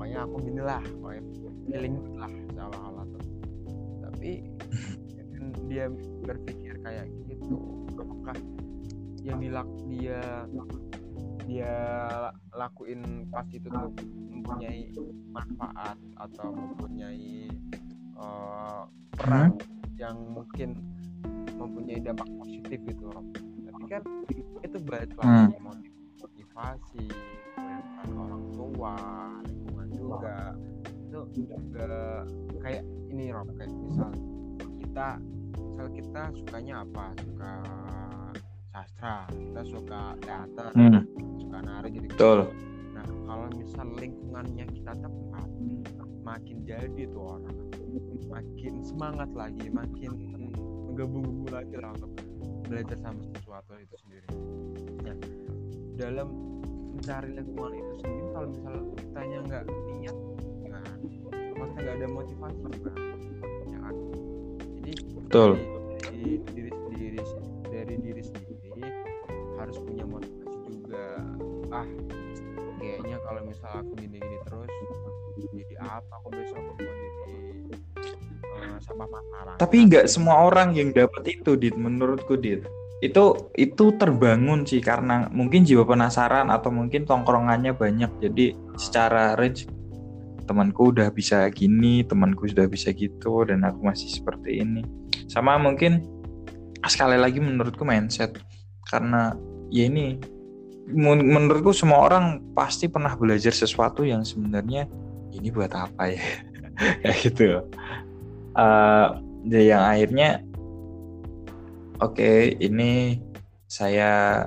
pokoknya 0.00 0.24
aku 0.24 0.36
gini 0.40 0.62
lah 0.64 0.80
pokoknya 0.80 1.22
feeling 1.68 1.94
good 2.00 2.16
lah 2.16 2.32
seolah-olah 2.56 3.04
tuh. 3.04 3.24
Tapi 4.00 4.30
dia 5.68 5.92
berpikir 6.24 6.80
kayak 6.80 7.04
gitu 7.28 7.84
apakah 8.00 8.32
yang 9.20 9.44
dilak 9.44 9.68
dia 9.84 10.48
dia 11.44 11.76
lakuin 12.56 13.28
pas 13.28 13.44
itu 13.52 13.68
tuh 13.68 13.92
mempunyai 14.32 14.88
manfaat 15.36 16.00
atau 16.16 16.48
mempunyai 16.48 17.52
eh, 18.16 18.82
peran 19.20 19.52
yang 20.00 20.16
mungkin 20.32 20.80
mempunyai 21.60 22.00
dampak 22.00 22.24
positif 22.40 22.80
gitu 22.88 23.04
Rob. 23.12 23.28
Tapi 23.68 23.84
kan 23.84 24.02
itu 24.64 24.76
balik 24.80 25.12
lagi 25.20 25.60
motiv- 25.60 25.92
motivasi, 26.24 27.04
orang 28.16 28.44
tua, 28.56 28.96
juga 30.10 30.34
itu 31.10 31.20
juga 31.34 31.86
kayak 32.62 32.82
ini 33.10 33.30
Rob 33.30 33.50
kayak 33.54 33.70
misal 33.70 34.10
kita 34.78 35.08
misal 35.54 35.86
kita 35.94 36.22
sukanya 36.34 36.74
apa? 36.82 37.04
Suka 37.22 37.52
sastra 38.70 39.26
kita 39.30 39.60
suka 39.66 40.00
teater 40.22 40.66
Hmm, 40.74 41.02
suka 41.38 41.58
nari 41.62 41.88
gitu 41.94 42.06
betul. 42.10 42.38
Nah, 42.94 43.06
kalau 43.26 43.46
misal 43.54 43.86
lingkungannya 43.98 44.64
kita 44.70 44.92
tepat, 44.98 45.48
makin 46.22 46.56
jadi 46.62 47.02
tuh 47.10 47.38
orang, 47.38 47.58
makin 48.30 48.74
semangat 48.86 49.30
lagi, 49.34 49.66
makin 49.72 50.10
menggebu-gebu 50.86 51.46
lagi 51.50 51.74
lah 51.80 51.90
untuk 51.98 52.12
belajar 52.70 52.98
sama 53.02 53.20
sesuatu 53.34 53.72
itu 53.74 53.96
sendiri. 54.06 54.28
Nah, 55.02 55.16
dalam 55.98 56.49
mencari 57.00 57.28
lingkungan 57.32 57.72
itu 57.72 57.92
sendiri, 58.04 58.28
kalau 58.36 58.46
misal 58.52 58.74
kitanya 59.00 59.38
nggak 59.48 59.64
niat, 59.88 60.16
gimana? 60.60 60.90
Kalau 61.32 61.66
kita 61.72 61.80
nggak 61.80 61.96
ada 61.96 62.06
motivasi, 62.12 62.60
gimana? 62.60 63.02
Ya 63.72 63.78
kan? 63.80 63.94
Jadi 64.78 64.92
betul 65.16 65.50
dari 66.10 66.42
diri 66.50 66.70
sendiri 66.74 67.22
dari 67.70 67.94
diri 68.02 68.22
sendiri 68.22 68.84
harus 69.56 69.76
punya 69.78 70.04
motivasi 70.04 70.58
juga 70.68 71.06
ah 71.70 71.88
kayaknya 72.82 73.16
kalau 73.22 73.40
misal 73.46 73.70
aku 73.78 73.92
gini-gini 73.94 74.36
terus 74.42 74.70
jadi 75.38 75.74
apa 75.80 76.12
aku 76.20 76.28
besok 76.34 76.58
mau 76.60 76.74
jadi 76.76 77.36
eh, 78.42 78.76
sampah 78.82 79.08
masyarakat 79.08 79.58
tapi 79.62 79.76
nggak 79.86 80.06
semua 80.10 80.50
orang 80.50 80.74
yang 80.74 80.90
dapat 80.90 81.22
itu 81.30 81.54
dit 81.54 81.78
menurutku 81.78 82.34
dit 82.34 82.66
itu 83.00 83.48
itu 83.56 83.84
terbangun 83.96 84.68
sih 84.68 84.84
karena 84.84 85.24
mungkin 85.32 85.64
jiwa 85.64 85.88
penasaran 85.88 86.52
atau 86.52 86.68
mungkin 86.68 87.08
tongkrongannya 87.08 87.72
banyak. 87.72 88.12
Jadi 88.20 88.52
secara 88.76 89.32
range 89.40 89.64
temanku 90.44 90.92
udah 90.92 91.08
bisa 91.08 91.48
gini 91.48 92.04
temanku 92.04 92.44
sudah 92.44 92.68
bisa 92.68 92.92
gitu 92.92 93.48
dan 93.48 93.64
aku 93.64 93.88
masih 93.88 94.12
seperti 94.12 94.60
ini. 94.60 94.84
Sama 95.32 95.56
mungkin 95.56 96.04
sekali 96.84 97.16
lagi 97.16 97.40
menurutku 97.40 97.88
mindset. 97.88 98.36
Karena 98.84 99.32
ya 99.72 99.88
ini 99.88 100.20
men- 100.92 101.24
menurutku 101.24 101.72
semua 101.72 102.04
orang 102.04 102.44
pasti 102.52 102.84
pernah 102.84 103.16
belajar 103.16 103.56
sesuatu 103.56 104.04
yang 104.04 104.28
sebenarnya 104.28 104.84
ini 105.32 105.48
buat 105.48 105.72
apa 105.72 106.12
ya? 106.12 106.24
Kayak 107.00 107.16
gitu 107.24 107.42
ya 107.48 107.60
yang 109.48 109.82
akhirnya 109.88 110.44
oke 112.00 112.56
ini 112.58 113.20
saya 113.70 114.44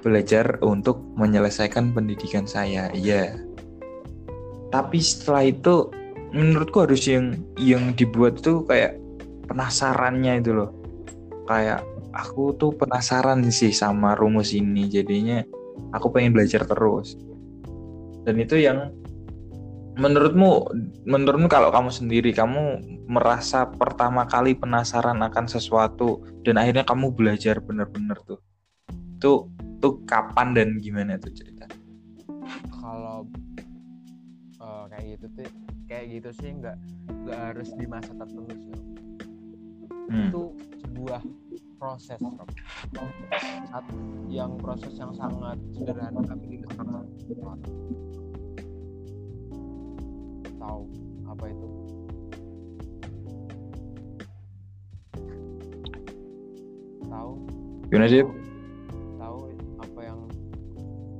belajar 0.00 0.56
untuk 0.64 1.02
menyelesaikan 1.18 1.92
pendidikan 1.92 2.48
saya 2.48 2.88
iya. 2.96 3.36
Tapi 4.70 5.02
setelah 5.02 5.50
itu 5.50 5.90
menurutku 6.30 6.86
harus 6.86 7.04
yang 7.10 7.36
yang 7.58 7.92
dibuat 7.98 8.38
tuh 8.40 8.64
kayak 8.64 8.96
penasarannya 9.50 10.40
itu 10.40 10.54
loh. 10.54 10.70
Kayak 11.50 11.82
aku 12.14 12.54
tuh 12.54 12.70
penasaran 12.78 13.42
sih 13.50 13.74
sama 13.74 14.14
rumus 14.14 14.54
ini 14.54 14.86
jadinya 14.86 15.42
aku 15.90 16.14
pengen 16.14 16.32
belajar 16.38 16.62
terus. 16.64 17.18
Dan 18.22 18.38
itu 18.38 18.62
yang 18.62 18.94
menurutmu 20.00 20.50
menurutmu 21.04 21.46
kalau 21.52 21.68
kamu 21.68 21.92
sendiri 21.92 22.32
kamu 22.32 22.80
merasa 23.04 23.68
pertama 23.68 24.24
kali 24.24 24.56
penasaran 24.56 25.20
akan 25.20 25.44
sesuatu 25.44 26.24
dan 26.40 26.56
akhirnya 26.56 26.88
kamu 26.88 27.12
belajar 27.12 27.60
bener-bener 27.60 28.16
tuh 28.24 28.40
tuh 29.20 29.52
tuh 29.84 30.00
kapan 30.08 30.56
dan 30.56 30.68
gimana 30.80 31.20
tuh 31.20 31.32
cerita 31.36 31.68
kalau 32.72 33.28
eh, 34.56 34.84
kayak 34.88 35.04
gitu 35.20 35.26
tuh 35.36 35.48
kayak 35.90 36.06
gitu 36.06 36.30
sih 36.38 36.50
nggak 36.54 36.76
nggak 37.26 37.38
harus 37.50 37.68
di 37.74 37.84
masa 37.90 38.14
tertentu 38.14 38.54
sih. 38.54 38.78
Hmm. 40.10 40.26
itu 40.26 40.42
sebuah 40.82 41.22
proses 41.78 42.18
Rob. 42.18 42.50
Yang 44.26 44.52
proses 44.58 44.94
yang 44.98 45.14
sangat 45.14 45.58
sederhana 45.74 46.22
tapi 46.26 46.58
dilakukan 46.58 47.06
tahu 50.60 50.84
apa 51.24 51.44
itu? 51.48 51.66
Tahu. 57.08 57.32
Gimana 57.88 58.06
sih? 58.06 58.22
Tahu 59.16 59.38
apa 59.80 60.00
yang 60.04 60.20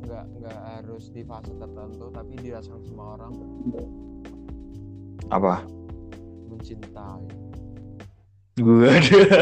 nggak 0.05 0.25
nggak 0.39 0.61
harus 0.77 1.09
di 1.11 1.25
fase 1.25 1.57
tertentu 1.57 2.07
tapi 2.13 2.37
dirasakan 2.39 2.83
semua 2.85 3.07
orang. 3.17 3.33
Apa? 5.33 5.65
Mencintai. 6.53 7.25
Gue 8.61 8.93
Itulah 8.93 9.41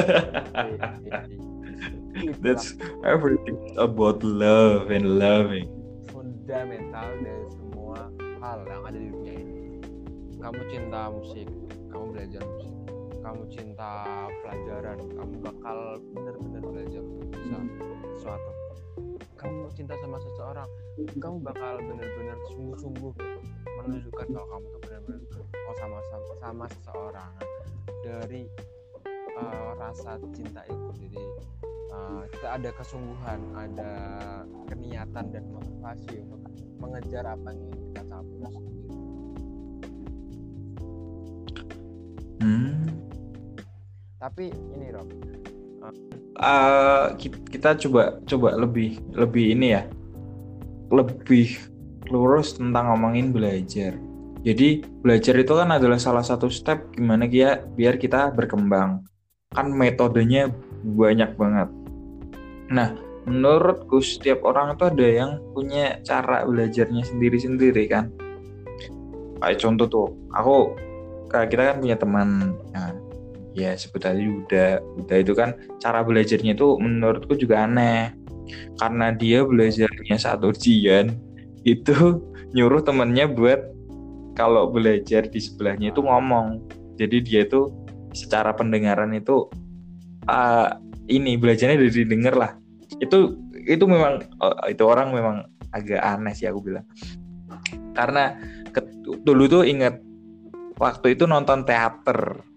that's 2.45 2.75
everything 3.03 3.59
about 3.79 4.23
love 4.23 4.91
and 4.95 5.19
loving. 5.19 5.67
Fundamental 6.13 7.09
dari 7.23 7.47
semua 7.51 8.13
hal 8.43 8.59
yang 8.69 8.83
ada 8.87 8.99
di 8.99 9.09
dunia. 9.11 9.28
Kamu 10.39 10.63
cinta 10.71 11.11
musik, 11.11 11.51
kamu 11.91 12.15
belajar 12.15 12.43
musik. 12.47 12.75
Kamu 13.19 13.43
cinta 13.51 13.91
pelajaran, 14.47 14.99
kamu 15.11 15.35
bakal 15.43 15.99
benar-benar 16.15 16.63
belajar 16.63 17.03
untuk 17.03 17.29
bisa 17.35 17.59
sesuatu. 18.15 18.51
Kamu 19.35 19.67
cinta 19.75 19.99
sama 19.99 20.23
seseorang, 20.23 20.71
kamu 21.19 21.43
bakal 21.43 21.83
benar-benar 21.83 22.39
sungguh-sungguh 22.55 23.15
menunjukkan 23.83 24.27
kalau 24.31 24.47
kamu 24.47 24.67
tuh 24.71 24.81
benar-benar 24.87 25.21
oh 25.43 25.75
sama 25.83 25.99
sama, 26.07 26.33
sama 26.39 26.65
seseorang. 26.71 27.33
Dari 28.07 28.43
uh, 29.43 29.71
rasa 29.75 30.23
cinta 30.31 30.63
itu, 30.71 30.89
jadi 31.03 31.23
uh, 31.91 32.23
kita 32.31 32.49
ada 32.63 32.71
kesungguhan, 32.79 33.41
ada 33.59 33.93
keniatan 34.71 35.35
dan 35.35 35.45
motivasi 35.51 36.23
untuk 36.23 36.55
mengejar 36.79 37.27
apa 37.27 37.51
yang 37.51 37.75
ingin 37.75 37.83
kita 37.91 38.03
capai 38.07 38.78
Tapi 44.19 44.51
ini 44.51 44.91
Rob, 44.91 45.07
Eh, 46.39 47.07
ki- 47.19 47.51
kita 47.51 47.75
coba 47.87 48.19
coba 48.23 48.55
lebih 48.55 48.99
lebih 49.15 49.59
ini 49.59 49.75
ya. 49.75 49.83
Lebih 50.91 51.55
lurus 52.11 52.55
tentang 52.59 52.95
ngomongin 52.95 53.31
belajar. 53.35 53.95
Jadi 54.47 54.87
belajar 55.03 55.35
itu 55.35 55.51
kan 55.55 55.71
adalah 55.75 55.99
salah 55.99 56.23
satu 56.23 56.47
step 56.47 56.95
gimana 56.95 57.27
dia 57.27 57.63
biar 57.75 57.99
kita 57.99 58.31
berkembang. 58.31 59.03
Kan 59.51 59.75
metodenya 59.75 60.51
banyak 60.83 61.35
banget. 61.35 61.69
Nah 62.71 62.95
menurutku 63.27 63.99
setiap 63.99 64.47
orang 64.47 64.79
itu 64.79 64.85
ada 64.87 65.07
yang 65.11 65.31
punya 65.55 65.99
cara 66.07 66.47
belajarnya 66.47 67.03
sendiri-sendiri 67.03 67.87
kan. 67.91 68.15
Kayak 69.43 69.59
contoh 69.59 69.87
tuh 69.91 70.09
aku 70.35 70.75
kayak 71.31 71.51
kita 71.51 71.63
kan 71.75 71.77
punya 71.83 71.97
teman 71.99 72.29
ya, 72.75 72.95
ya 73.59 73.75
sebut 73.75 74.07
aja 74.07 74.23
Yuda. 74.23 74.67
Yuda 75.03 75.15
itu 75.19 75.33
kan 75.35 75.59
cara 75.83 76.07
belajarnya 76.07 76.55
itu 76.55 76.79
menurutku 76.79 77.35
juga 77.35 77.67
aneh. 77.67 78.15
Karena 78.81 79.13
dia 79.13 79.45
belajarnya 79.45 80.17
saat 80.17 80.41
ujian 80.41 81.19
itu 81.67 82.23
nyuruh 82.57 82.81
temennya 82.81 83.29
buat 83.29 83.61
kalau 84.39 84.71
belajar 84.71 85.27
di 85.27 85.43
sebelahnya 85.43 85.91
itu 85.91 86.01
ngomong. 86.01 86.63
Jadi 86.97 87.21
dia 87.21 87.45
itu 87.45 87.69
secara 88.15 88.55
pendengaran 88.55 89.13
itu 89.13 89.51
uh, 90.31 90.79
ini 91.11 91.35
belajarnya 91.37 91.77
dari 91.77 91.93
didengar 91.93 92.35
lah. 92.39 92.53
Itu 93.03 93.37
itu 93.69 93.85
memang 93.85 94.25
uh, 94.41 94.65
itu 94.71 94.81
orang 94.87 95.13
memang 95.13 95.37
agak 95.75 96.01
aneh 96.01 96.33
sih 96.33 96.49
aku 96.49 96.73
bilang. 96.73 96.87
Karena 97.93 98.39
dulu 99.27 99.45
tuh 99.51 99.67
inget 99.67 99.99
waktu 100.79 101.19
itu 101.19 101.27
nonton 101.27 101.67
teater 101.67 102.48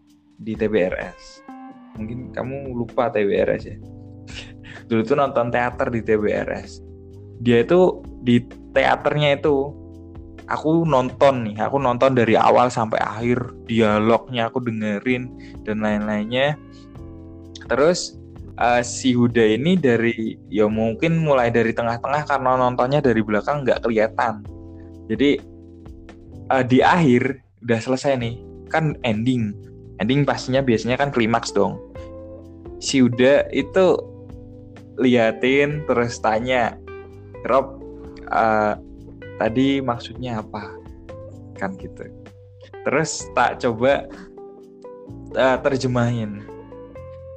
di 0.42 0.58
TBRS 0.58 1.46
mungkin 2.02 2.34
kamu 2.34 2.74
lupa 2.74 3.14
TBRS 3.14 3.64
ya. 3.68 3.78
Dulu 4.90 5.02
tuh 5.06 5.18
nonton 5.20 5.54
teater 5.54 5.88
di 5.94 6.02
TBRS 6.02 6.92
dia 7.42 7.66
itu 7.66 8.06
di 8.22 8.38
teaternya 8.72 9.42
itu 9.42 9.74
aku 10.46 10.86
nonton 10.86 11.50
nih. 11.50 11.58
Aku 11.66 11.82
nonton 11.82 12.14
dari 12.14 12.38
awal 12.38 12.70
sampai 12.70 13.02
akhir 13.02 13.42
dialognya 13.66 14.48
aku 14.54 14.62
dengerin 14.62 15.32
dan 15.66 15.82
lain-lainnya. 15.82 16.54
Terus 17.66 18.22
uh, 18.62 18.86
si 18.86 19.18
Huda 19.18 19.42
ini 19.42 19.74
dari 19.74 20.38
ya 20.54 20.70
mungkin 20.70 21.26
mulai 21.26 21.50
dari 21.50 21.74
tengah-tengah 21.74 22.30
karena 22.30 22.62
nontonnya 22.62 23.02
dari 23.02 23.26
belakang 23.26 23.66
nggak 23.66 23.82
kelihatan. 23.90 24.46
Jadi 25.10 25.42
uh, 26.54 26.64
di 26.64 26.86
akhir 26.86 27.42
udah 27.66 27.80
selesai 27.82 28.22
nih. 28.22 28.36
Kan 28.72 28.96
ending 29.04 29.52
ending 30.02 30.26
pastinya 30.26 30.66
biasanya 30.66 30.98
kan 30.98 31.14
klimaks 31.14 31.54
dong. 31.54 31.78
Si 32.82 32.98
Huda 33.06 33.46
itu 33.54 34.02
liatin 34.98 35.86
terus 35.86 36.18
tanya 36.18 36.74
Rob 37.46 37.78
uh, 38.34 38.74
tadi 39.38 39.80
maksudnya 39.80 40.42
apa? 40.42 40.74
Kan 41.62 41.78
gitu. 41.78 42.10
Terus 42.82 43.30
tak 43.38 43.62
coba 43.62 44.10
uh, 45.38 45.58
terjemahin. 45.62 46.42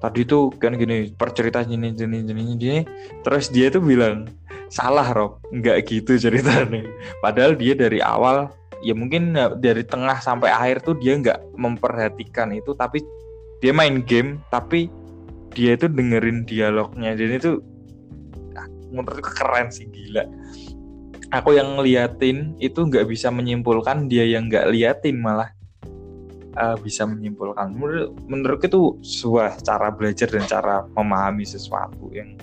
Tadi 0.00 0.24
tuh 0.24 0.52
kan 0.60 0.76
gini 0.76 1.12
percerita 1.16 1.64
gini 1.64 1.92
gini 1.92 2.24
gini 2.24 2.42
gini. 2.56 2.80
Terus 3.24 3.52
dia 3.52 3.68
tuh 3.68 3.84
bilang 3.84 4.28
salah 4.72 5.12
Rob. 5.12 5.40
Nggak 5.52 5.92
gitu 5.92 6.16
ceritanya. 6.16 6.88
Padahal 7.20 7.52
dia 7.56 7.76
dari 7.76 8.00
awal 8.00 8.48
ya 8.84 8.92
mungkin 8.92 9.32
dari 9.58 9.82
tengah 9.82 10.20
sampai 10.20 10.52
akhir 10.52 10.84
tuh 10.84 10.94
dia 11.00 11.16
nggak 11.16 11.56
memperhatikan 11.56 12.52
itu 12.52 12.76
tapi 12.76 13.00
dia 13.64 13.72
main 13.72 14.04
game 14.04 14.44
tapi 14.52 14.92
dia 15.54 15.78
itu 15.78 15.86
dengerin 15.88 16.44
dialognya. 16.44 17.14
Jadi 17.16 17.32
itu 17.38 17.52
ah, 18.58 18.68
menurutku 18.92 19.30
keren 19.32 19.70
sih 19.70 19.88
gila. 19.88 20.26
Aku 21.32 21.56
yang 21.56 21.80
ngeliatin 21.80 22.58
itu 22.60 22.84
nggak 22.84 23.08
bisa 23.08 23.32
menyimpulkan 23.32 24.10
dia 24.10 24.26
yang 24.28 24.50
nggak 24.50 24.70
liatin 24.70 25.18
malah 25.22 25.50
uh, 26.58 26.76
bisa 26.78 27.06
menyimpulkan. 27.08 27.72
Menurut 27.72 28.12
menurutku 28.28 28.66
itu 28.68 28.82
sebuah 29.00 29.62
cara 29.64 29.88
belajar 29.94 30.28
dan 30.28 30.44
cara 30.44 30.84
memahami 30.92 31.46
sesuatu 31.46 32.10
yang 32.12 32.36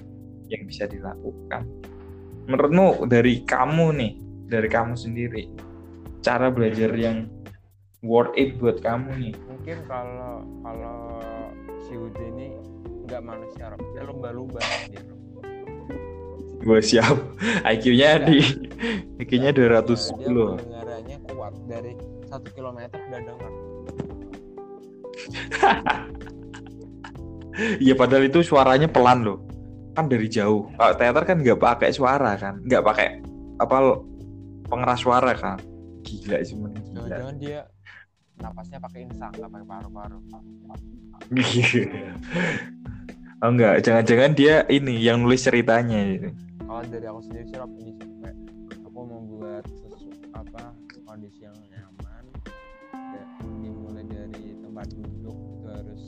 yang 0.49 0.65
bisa 0.65 0.87
dilakukan. 0.89 1.67
Menurutmu 2.49 3.07
dari 3.07 3.45
kamu 3.45 3.87
nih 3.95 4.13
dari 4.51 4.67
kamu 4.67 4.97
sendiri 4.99 5.70
cara 6.21 6.53
belajar 6.53 6.93
yang 6.93 7.25
worth 8.05 8.33
it 8.37 8.57
buat 8.61 8.81
kamu 8.81 9.09
nih. 9.17 9.33
Mungkin 9.49 9.77
kalau 9.89 10.45
kalau 10.61 10.97
si 11.85 11.97
Ude 11.97 12.21
ini 12.37 12.53
nggak 13.09 13.21
manusia 13.25 13.73
Rob 13.73 13.81
dia 13.93 14.05
lumba-lumba. 14.05 14.61
Gue 16.61 16.77
siap. 16.81 17.17
IQ-nya 17.65 18.21
di 18.21 18.37
IQ-nya 19.17 19.49
200 19.49 19.57
dia 19.57 20.29
kilo 20.29 20.57
pendengarannya 20.61 21.17
kuat 21.33 21.53
dari 21.65 21.97
satu 22.29 22.47
kilometer 22.53 22.97
udah 23.01 23.21
dengar 23.21 23.51
Iya 27.83 27.93
padahal 27.97 28.29
itu 28.29 28.45
suaranya 28.45 28.87
pelan 28.89 29.25
loh. 29.25 29.41
Kan 29.97 30.07
dari 30.07 30.29
jauh. 30.31 30.71
Kalau 30.77 30.93
teater 30.95 31.23
kan 31.27 31.37
nggak 31.41 31.59
pakai 31.59 31.89
suara 31.91 32.37
kan. 32.37 32.61
Nggak 32.63 32.83
pakai 32.85 33.07
apa 33.61 34.01
pengeras 34.71 35.03
suara 35.03 35.35
kan 35.37 35.61
gila 36.19 36.37
sih 36.43 36.55
men. 36.59 36.75
Jangan-jangan 36.91 37.35
dia 37.39 37.59
napasnya 38.41 38.77
pakai 38.81 38.99
insang 39.07 39.31
nggak 39.37 39.49
pakai 39.49 39.67
paru-paru. 39.69 40.19
Oh 43.41 43.49
enggak 43.49 43.81
jangan-jangan 43.81 44.37
dia 44.37 44.61
ini 44.69 45.01
yang 45.01 45.25
nulis 45.25 45.41
ceritanya 45.41 45.97
gitu. 46.13 46.29
kalau 46.61 46.85
dari 46.85 47.09
aku 47.09 47.25
sendiri 47.25 47.45
sih 47.49 47.57
Rob, 47.57 47.73
ini 47.73 47.97
kayak 48.21 48.37
aku 48.85 48.99
membuat 49.01 49.65
sesu, 49.65 50.13
apa 50.37 50.77
kondisi 51.09 51.49
yang 51.49 51.57
nyaman 51.73 52.23
ya, 52.93 53.25
dimulai 53.65 54.05
dari 54.05 54.53
tempat 54.61 54.93
duduk 54.93 55.33
itu 55.33 55.67
harus 55.73 56.03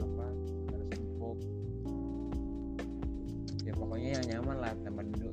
apa 0.00 0.26
harus 0.72 0.88
empuk. 0.96 1.38
Ya 3.68 3.72
pokoknya 3.76 4.10
yang 4.16 4.24
nyaman 4.24 4.56
lah 4.64 4.72
tempat 4.80 5.04
duduknya 5.12 5.23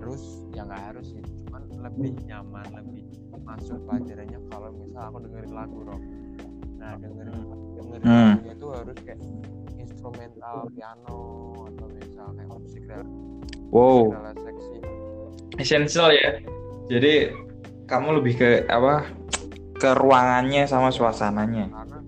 harus 0.00 0.22
ya 0.54 0.62
nggak 0.66 0.82
harus 0.92 1.06
sih. 1.14 1.22
Cuman 1.46 1.62
lebih 1.82 2.12
nyaman 2.26 2.66
lebih 2.74 3.04
masuk 3.44 3.78
pelajarannya 3.86 4.38
kalau 4.48 4.70
misal 4.74 5.02
aku 5.12 5.18
dengerin 5.28 5.52
lagu 5.52 5.78
rock. 5.84 6.02
Nah 6.80 6.92
dengerin 6.98 7.36
dengerin 7.78 8.02
Hmm. 8.04 8.32
lagunya 8.36 8.54
itu 8.56 8.66
harus 8.72 8.96
kayak 9.04 9.20
instrumental 9.78 10.56
piano 10.72 11.20
atau 11.72 11.86
misal 11.92 12.26
kayak 12.34 12.50
musik 12.50 12.82
rel 12.88 13.02
wow. 13.70 14.10
musik 14.10 14.20
rel 14.20 14.36
seksi. 14.42 14.76
Essential 15.60 16.08
ya. 16.10 16.30
Jadi 16.90 17.14
kamu 17.86 18.08
lebih 18.20 18.34
ke 18.36 18.48
apa? 18.66 19.08
Ke 19.78 19.92
ruangannya 19.94 20.64
sama 20.64 20.88
suasananya. 20.88 21.68
Karena 21.68 21.98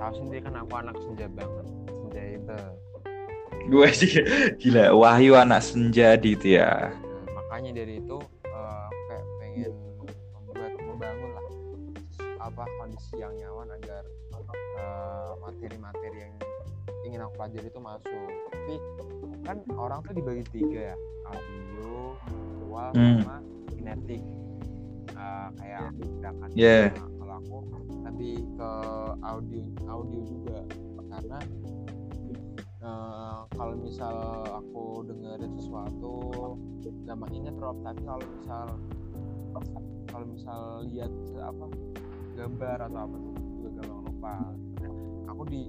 tahu 0.00 0.12
sendiri 0.24 0.40
kan 0.44 0.54
aku 0.60 0.72
anak 0.78 0.96
senja 1.00 1.26
banget. 1.36 1.66
Senja 1.88 2.22
itu. 2.32 2.58
Gue 3.68 3.88
sih 3.92 4.12
gila. 4.56 4.96
Wahyu 4.96 5.36
anak 5.36 5.60
senja 5.60 6.16
gitu 6.16 6.56
ya 6.56 6.88
makanya 7.58 7.82
dari 7.82 7.98
itu 7.98 8.18
eh, 8.46 8.88
kayak 9.10 9.26
pengen 9.42 9.74
membuat 10.30 10.72
membangun 10.78 11.30
lah 11.34 11.46
apa 12.38 12.62
kondisi 12.78 13.18
yang 13.18 13.34
nyaman 13.34 13.74
agar 13.82 14.06
eh, 14.78 15.30
materi-materi 15.42 16.18
yang 16.22 16.34
ingin 17.02 17.18
aku 17.26 17.34
pelajari 17.34 17.66
itu 17.66 17.80
masuk. 17.82 18.30
Tapi 18.54 18.74
kan 19.42 19.58
orang 19.74 20.06
tuh 20.06 20.14
dibagi 20.14 20.46
tiga 20.54 20.94
ya 20.94 20.96
audio 21.26 22.14
visual 22.30 22.90
Hmm. 22.94 23.26
sama 23.26 23.36
kinetik. 23.74 24.22
Eh, 25.18 25.48
kayak 25.58 25.86
gerakan. 25.98 26.48
Yeah. 26.54 26.94
Nah, 26.94 27.10
kalau 27.10 27.34
aku 27.42 27.56
lebih 28.06 28.38
ke 28.54 28.70
audio 29.26 29.62
audio 29.90 30.20
juga. 30.30 30.58
Karena 31.10 31.38
eh, 32.88 33.38
kalau 33.52 33.74
misal 33.76 34.16
aku 34.48 35.04
dengerin 35.04 35.52
sesuatu 35.60 36.12
gampang 37.04 37.32
inget 37.36 37.56
Rob 37.60 37.76
tapi 37.84 38.00
kalau 38.04 38.24
misal 38.40 38.66
kalau 40.08 40.26
misal 40.28 40.60
lihat 40.88 41.12
apa 41.40 41.64
gambar 42.38 42.78
atau 42.88 43.00
apa 43.04 43.16
tuh 43.16 43.34
juga 43.58 43.68
gampang 43.82 44.00
lupa. 44.08 44.34
Aku 45.28 45.42
di 45.44 45.62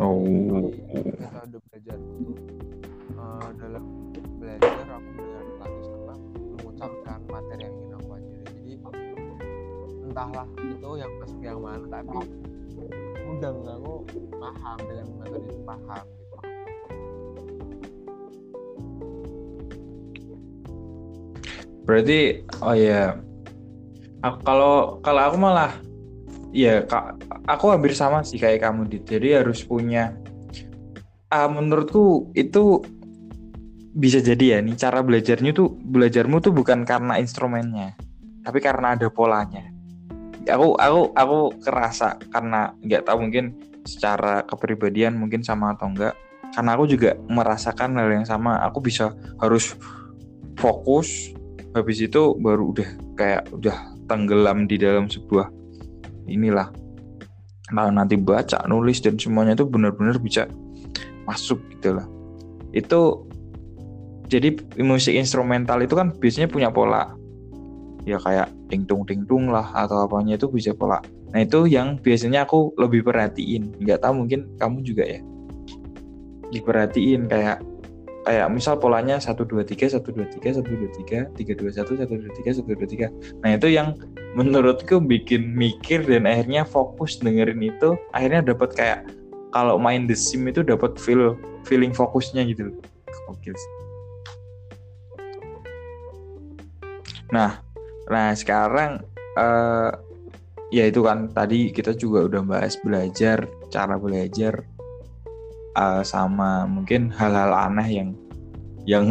oh. 0.00 0.26
di 0.74 1.12
metode 1.14 1.58
belajar 1.70 1.98
itu 1.98 2.32
eh, 3.14 3.48
dalam 3.62 3.84
belajar 4.42 4.86
aku 4.90 5.08
benar 5.14 5.44
lagi 5.62 5.80
sama 5.86 6.14
mengucapkan 6.58 7.18
materi 7.30 7.62
yang 7.64 7.74
ingin 7.78 7.94
aku 7.94 8.04
pelajari 8.10 8.50
jadi 8.50 8.72
entahlah 10.06 10.48
itu 10.58 10.90
yang 10.98 11.12
masuk 11.22 11.40
yang 11.44 11.60
mana 11.62 11.86
tapi 11.86 12.18
mudah 13.36 13.52
aku 13.76 13.94
paham 14.40 14.78
dengan 14.80 15.06
metode 15.20 15.44
itu 15.44 15.60
paham 15.68 16.04
gitu. 16.08 16.36
Berarti 21.84 22.20
oh 22.64 22.74
ya 22.74 23.20
aku, 24.24 24.38
kalau 24.40 24.74
kalau 25.04 25.22
aku 25.28 25.36
malah 25.36 25.72
ya 26.56 26.80
kak 26.88 27.20
aku 27.44 27.76
hampir 27.76 27.92
sama 27.92 28.24
sih 28.24 28.40
kayak 28.40 28.64
kamu 28.64 28.88
dit. 28.88 29.04
Jadi 29.04 29.36
harus 29.36 29.60
punya 29.60 30.16
ah, 31.28 31.52
menurutku 31.52 32.32
itu 32.32 32.80
bisa 33.96 34.20
jadi 34.20 34.56
ya 34.56 34.58
nih 34.64 34.76
cara 34.80 35.04
belajarnya 35.04 35.52
tuh 35.56 35.72
belajarmu 35.72 36.40
tuh 36.44 36.52
bukan 36.52 36.84
karena 36.84 37.16
instrumennya 37.16 37.96
tapi 38.44 38.60
karena 38.60 38.92
ada 38.92 39.08
polanya 39.08 39.65
aku 40.46 40.78
aku 40.78 41.00
aku 41.12 41.38
kerasa 41.62 42.16
karena 42.30 42.74
nggak 42.82 43.06
tahu 43.06 43.26
mungkin 43.26 43.54
secara 43.86 44.42
kepribadian 44.46 45.14
mungkin 45.14 45.46
sama 45.46 45.74
atau 45.74 45.90
enggak 45.90 46.14
karena 46.54 46.72
aku 46.72 46.84
juga 46.86 47.18
merasakan 47.26 48.00
hal 48.00 48.08
yang 48.12 48.26
sama. 48.28 48.60
Aku 48.64 48.78
bisa 48.80 49.12
harus 49.42 49.74
fokus. 50.60 51.32
Habis 51.76 52.08
itu 52.08 52.32
baru 52.40 52.72
udah 52.72 52.88
kayak 53.18 53.52
udah 53.52 53.76
tenggelam 54.08 54.64
di 54.64 54.80
dalam 54.80 55.10
sebuah 55.10 55.50
inilah. 56.30 56.72
Nah 57.74 57.90
nanti 57.90 58.16
baca 58.16 58.62
nulis 58.64 59.02
dan 59.02 59.18
semuanya 59.18 59.58
itu 59.58 59.66
benar-benar 59.66 60.16
bisa 60.16 60.48
masuk 61.28 61.60
gitu 61.76 61.98
lah. 61.98 62.06
Itu 62.72 63.28
jadi 64.32 64.56
musik 64.80 65.12
instrumental 65.12 65.82
itu 65.84 65.92
kan 65.92 66.16
biasanya 66.16 66.48
punya 66.48 66.72
pola 66.72 67.14
ya 68.06 68.22
kayak 68.22 68.48
tingtung 68.70 69.02
tingtung 69.02 69.50
lah 69.50 69.66
atau 69.74 70.06
apanya 70.06 70.38
itu 70.38 70.46
bisa 70.46 70.70
pola 70.72 71.02
nah 71.34 71.42
itu 71.42 71.66
yang 71.68 72.00
biasanya 72.00 72.48
aku 72.48 72.72
lebih 72.80 73.04
perhatiin. 73.04 73.76
Nggak 73.82 74.08
tahu 74.08 74.24
mungkin 74.24 74.48
kamu 74.56 74.80
juga 74.86 75.04
ya. 75.04 75.20
Diperhatiin 76.48 77.28
kayak 77.28 77.60
kayak 78.24 78.46
misal 78.50 78.80
polanya 78.80 79.20
satu 79.20 79.44
dua 79.44 79.60
tiga 79.60 79.84
satu 79.84 80.16
dua 80.16 80.24
tiga 80.32 80.56
satu 80.56 80.70
dua 80.72 80.90
tiga 80.96 81.28
tiga 81.36 81.52
dua 81.52 81.70
satu 81.76 81.92
satu 81.98 82.14
dua 82.16 82.32
tiga 82.40 82.50
satu 82.56 82.70
dua 82.72 82.88
tiga. 82.88 83.06
Nah 83.44 83.58
itu 83.58 83.68
yang 83.68 83.98
menurutku 84.32 84.96
bikin 85.02 85.52
mikir 85.52 86.08
dan 86.08 86.24
akhirnya 86.24 86.64
fokus 86.64 87.18
dengerin 87.20 87.60
itu 87.60 87.98
akhirnya 88.16 88.40
dapat 88.40 88.72
kayak 88.72 89.00
kalau 89.52 89.76
main 89.76 90.08
The 90.08 90.16
Sim 90.16 90.48
itu 90.48 90.64
dapat 90.64 90.96
feel 90.96 91.36
feeling 91.68 91.92
fokusnya 91.92 92.48
gitu. 92.48 92.70
Oke 93.28 93.52
sih. 93.52 93.72
Nah 97.34 97.65
nah 98.06 98.30
sekarang 98.34 99.02
uh, 99.34 99.90
ya 100.70 100.90
itu 100.90 101.02
kan 101.02 101.30
tadi 101.30 101.70
kita 101.70 101.94
juga 101.94 102.26
udah 102.26 102.42
bahas 102.42 102.74
belajar 102.82 103.46
cara 103.70 103.98
belajar 103.98 104.66
uh, 105.76 106.02
sama 106.02 106.64
mungkin 106.66 107.12
hal-hal 107.12 107.52
aneh 107.52 107.88
yang 108.02 108.10
yang 108.88 109.06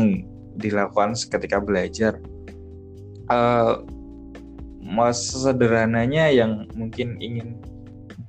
dilakukan 0.58 1.14
ketika 1.16 1.62
belajar. 1.62 2.18
Uh, 3.30 3.84
sederhananya 5.12 6.30
yang 6.30 6.70
mungkin 6.78 7.18
ingin 7.20 7.58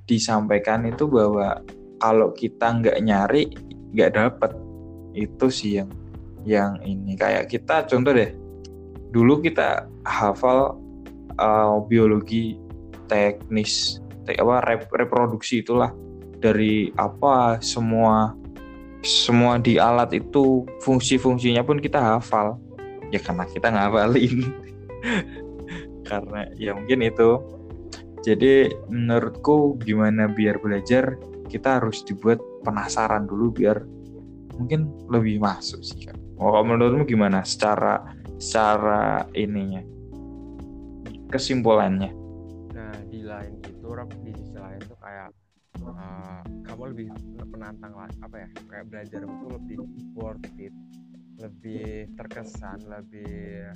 disampaikan 0.09 0.89
itu 0.89 1.05
bahwa 1.07 1.61
kalau 2.01 2.33
kita 2.33 2.81
nggak 2.83 2.99
nyari 3.03 3.51
nggak 3.95 4.13
dapet. 4.15 4.53
Itu 5.17 5.49
sih 5.49 5.81
yang 5.81 5.91
yang 6.45 6.73
ini. 6.85 7.17
Kayak 7.17 7.49
kita 7.49 7.89
contoh 7.89 8.13
deh 8.13 8.31
dulu 9.11 9.43
kita 9.43 9.87
hafal 10.07 10.79
uh, 11.39 11.79
biologi 11.87 12.59
teknis 13.07 14.03
te 14.27 14.35
apa 14.39 14.63
rep, 14.67 14.91
reproduksi 14.91 15.63
itulah. 15.63 15.93
Dari 16.37 16.93
apa 17.01 17.59
semua 17.65 18.37
semua 19.01 19.57
di 19.57 19.81
alat 19.81 20.13
itu 20.13 20.69
fungsi-fungsinya 20.85 21.65
pun 21.65 21.81
kita 21.81 21.99
hafal. 21.99 22.59
Ya 23.15 23.23
karena 23.23 23.47
kita 23.47 23.71
ngapalin 23.71 24.51
karena 26.11 26.41
ya 26.59 26.75
mungkin 26.75 27.07
itu. 27.07 27.41
Jadi 28.27 28.75
menurutku 28.91 29.79
gimana 29.79 30.27
biar 30.27 30.59
belajar 30.59 31.15
kita 31.47 31.79
harus 31.79 32.03
dibuat 32.03 32.43
penasaran 32.67 33.31
dulu 33.31 33.55
biar 33.55 33.87
mungkin 34.59 34.91
lebih 35.07 35.39
masuk 35.39 35.85
sih 35.85 36.09
kan 36.09 36.17
oh 36.41 36.61
menurutmu 36.65 37.05
gimana 37.05 37.45
secara 37.45 38.16
secara 38.37 39.25
ininya 39.33 39.83
kesimpulannya 41.33 42.13
nah 42.73 42.95
di 43.09 43.21
lain 43.25 43.61
itu 43.65 43.89
di 44.23 44.31
sisi 44.37 44.57
lain 44.57 44.81
tuh 44.85 44.99
kayak 45.01 45.29
uh, 45.83 46.41
kamu 46.67 46.83
lebih 46.93 47.09
menantang 47.49 47.93
lah 47.97 48.11
apa 48.21 48.37
ya 48.45 48.49
kayak 48.69 48.87
belajar 48.93 49.21
itu 49.25 49.47
lebih 49.49 49.79
worth 50.13 50.47
it 50.61 50.75
lebih 51.37 52.09
terkesan 52.17 52.81
lebih 52.89 53.69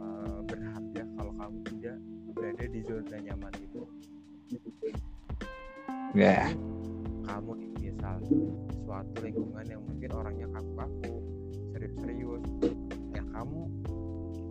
uh, 0.00 0.40
berharga 0.48 1.02
kalau 1.16 1.32
kamu 1.36 1.58
tidak 1.76 1.96
berada 2.32 2.64
di 2.68 2.80
zona 2.84 3.16
nyaman 3.20 3.54
itu 3.60 3.82
ya 6.16 6.44
yeah. 6.44 6.48
kamu 7.28 7.52
misal 7.80 8.16
suatu 8.84 9.16
lingkungan 9.20 9.66
yang 9.68 9.82
mungkin 9.84 10.10
orangnya 10.12 10.48
kaku-kaku 10.52 11.14
serius-serius 11.76 12.44
ya 13.12 13.22
kamu 13.32 13.60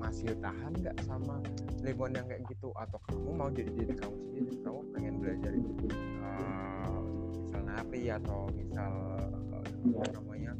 masih 0.06 0.38
tahan 0.38 0.72
nggak 0.86 0.98
sama 1.02 1.42
lingkungan 1.82 2.22
yang 2.22 2.28
kayak 2.30 2.44
gitu? 2.46 2.70
Atau 2.78 3.02
kamu 3.10 3.30
mau 3.34 3.50
jadi 3.50 3.72
diri 3.74 3.94
kamu 3.98 4.16
sendiri? 4.30 4.54
Kamu 4.62 4.80
pengen 4.94 5.16
belajar 5.18 5.52
itu 5.58 5.86
uh, 6.22 7.02
misal 7.42 7.62
nari 7.66 8.04
atau 8.14 8.40
misal 8.54 8.92
uh, 9.50 9.66
apa 9.66 10.06
namanya 10.14 10.54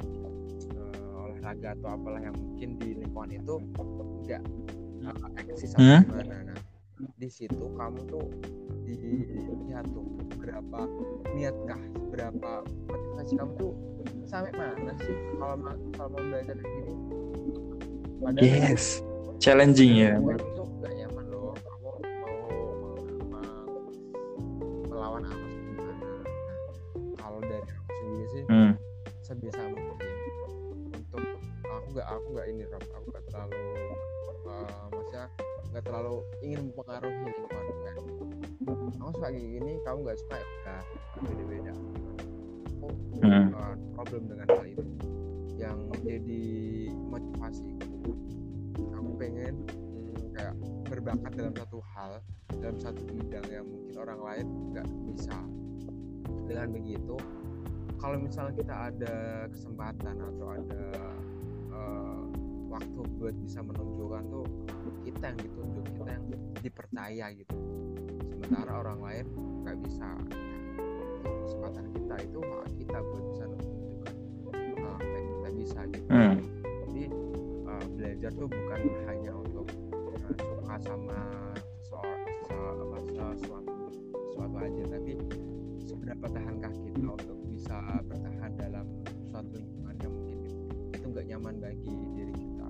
uh, 0.74 1.22
olahraga 1.30 1.78
atau 1.78 1.88
apalah 1.94 2.20
yang 2.26 2.34
mungkin 2.34 2.68
di 2.82 2.88
lingkungan 2.98 3.30
itu 3.38 3.54
nggak 4.26 4.42
uh, 5.06 5.30
eksis 5.38 5.78
atau 5.78 5.86
hmm? 5.86 6.02
gimana? 6.10 6.36
Nah 6.50 6.60
di 6.96 7.28
situ 7.28 7.64
kamu 7.76 8.00
tuh 8.08 8.26
dilihat 8.88 9.84
tuh 9.92 10.06
berapa 10.40 10.80
niatkah 11.36 11.82
berapa 12.08 12.50
motivasi 12.88 13.36
kamu 13.36 13.52
tuh 13.60 13.74
sampai 14.26 14.50
mana 14.56 14.96
sih 15.04 15.16
kalau 15.36 15.56
kalau 15.94 16.08
mau 16.16 16.22
belajar 16.24 16.56
kayak 16.56 16.72
gini? 16.82 16.94
Padahal 18.16 18.72
yes 18.72 19.05
challenging 19.38 19.92
ya. 20.00 20.16
Itu 20.18 20.64
gak 20.80 20.92
nyaman 20.96 21.24
loh. 21.28 21.52
Kamu 21.56 21.88
mau 22.20 22.96
melawan 24.88 25.22
apa 25.28 25.46
gimana 25.46 26.10
kalau 27.20 27.40
dari 27.44 27.62
aku 27.62 27.90
sendiri 27.92 28.26
sih 28.32 28.44
hmm. 28.48 28.72
sebisa 29.22 29.62
mungkin 29.68 30.12
untuk 30.92 31.22
aku 31.64 31.86
gak 31.96 32.08
aku 32.08 32.26
gak 32.36 32.46
ini 32.48 32.62
Rob. 32.68 32.84
Aku 32.96 33.06
gak 33.12 33.24
terlalu 33.28 33.60
uh, 34.48 34.84
maksudnya 34.92 35.26
gak 35.76 35.84
terlalu 35.84 36.14
ingin 36.40 36.72
mempengaruhi 36.72 37.20
lingkungan 37.28 37.64
kan 37.84 37.96
kamu 38.66 39.12
suka 39.12 39.28
kayak 39.30 39.46
gini 39.46 39.72
kamu 39.86 39.98
gak 40.08 40.18
suka 40.18 40.36
ya 40.40 40.46
udah 40.56 40.80
beda-beda. 41.22 41.72
Aku 42.76 42.86
hmm. 43.22 43.46
uh, 43.54 43.74
problem 43.96 44.22
dengan 44.28 44.46
hal 44.52 44.64
itu 44.66 44.84
yang 45.56 45.78
jadi 46.04 46.44
motivasi 47.08 47.64
pengen 49.26 49.54
hmm, 49.66 50.38
kayak 50.38 50.54
berbakat 50.86 51.32
dalam 51.34 51.54
satu 51.58 51.82
hal 51.98 52.22
dalam 52.62 52.78
satu 52.78 53.02
bidang 53.10 53.42
yang 53.50 53.66
mungkin 53.66 53.94
orang 53.98 54.20
lain 54.22 54.46
nggak 54.70 54.86
bisa. 55.10 55.34
Dengan 56.46 56.70
begitu 56.70 57.18
kalau 57.98 58.22
misalnya 58.22 58.54
kita 58.54 58.74
ada 58.94 59.16
kesempatan 59.50 60.14
atau 60.14 60.46
ada 60.54 60.84
uh, 61.74 62.22
waktu 62.70 63.00
buat 63.18 63.34
bisa 63.42 63.66
menunjukkan 63.66 64.22
tuh 64.30 64.46
kita 65.02 65.34
yang 65.34 65.38
ditunjuk 65.42 65.84
kita 65.98 66.10
yang 66.14 66.26
dipercaya 66.62 67.26
gitu. 67.34 67.54
Sementara 68.30 68.72
orang 68.78 69.00
lain 69.02 69.26
nggak 69.66 69.76
bisa. 69.90 70.06
Nah, 71.26 71.34
kesempatan 71.42 71.86
kita 71.98 72.14
itu 72.30 72.38
hak 72.38 72.70
kita 72.78 72.98
buat 73.02 73.24
bisa 73.34 73.44
menunjukkan 73.50 74.14
uh, 74.86 74.94
apa 75.02 75.14
yang 75.18 75.26
kita 75.26 75.48
bisa 75.58 75.80
gitu. 75.90 76.10
Hmm 76.14 76.55
belajar 78.06 78.30
tuh 78.38 78.46
bukan 78.46 78.80
hanya 79.10 79.34
untuk 79.34 79.66
uh, 79.66 80.30
suka 80.38 80.74
sama 80.78 81.18
sesuatu 83.34 83.74
sesuatu 84.30 84.56
aja 84.62 84.82
tapi 84.94 85.18
seberapa 85.82 86.26
tahankah 86.30 86.70
kita 86.70 87.02
untuk 87.02 87.34
bisa 87.50 87.74
bertahan 88.06 88.54
dalam 88.54 88.86
suatu 89.26 89.58
lingkungan 89.58 89.98
yang 89.98 90.14
mungkin 90.14 90.38
itu 90.94 91.06
nggak 91.10 91.26
nyaman 91.34 91.54
bagi 91.58 91.94
diri 92.14 92.30
kita. 92.30 92.68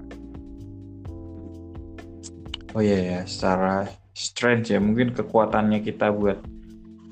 Oh 2.72 2.81
iya 2.81 2.96
ya 2.96 3.20
secara 3.29 3.92
strength 4.16 4.72
ya 4.72 4.81
mungkin 4.81 5.12
kekuatannya 5.12 5.85
kita 5.85 6.16
buat 6.16 6.40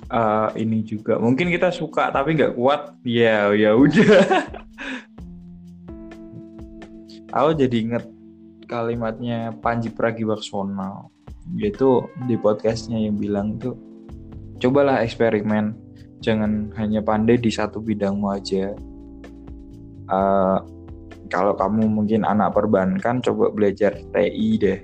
uh, 0.08 0.48
ini 0.56 0.80
juga. 0.80 1.20
Mungkin 1.20 1.52
kita 1.52 1.68
suka 1.76 2.08
tapi 2.08 2.40
nggak 2.40 2.56
kuat 2.56 2.96
ya 3.04 3.52
ya 3.52 3.76
udah. 3.76 4.24
Aku 7.34 7.50
jadi 7.52 7.82
inget 7.82 8.13
kalimatnya 8.74 9.54
Panji 9.62 9.94
Pragiwaksono 9.94 11.14
yaitu 11.54 12.08
di 12.26 12.34
podcastnya 12.34 12.98
yang 12.98 13.14
bilang 13.20 13.60
tuh 13.60 13.78
cobalah 14.58 15.04
eksperimen 15.04 15.76
jangan 16.24 16.72
hanya 16.80 17.04
pandai 17.04 17.36
di 17.36 17.52
satu 17.52 17.84
bidangmu 17.84 18.32
aja. 18.32 18.72
Uh, 20.08 20.58
kalau 21.28 21.56
kamu 21.56 21.88
mungkin 21.88 22.24
anak 22.24 22.52
perbankan 22.52 23.20
coba 23.24 23.48
belajar 23.52 23.96
TI 24.12 24.60
deh 24.60 24.80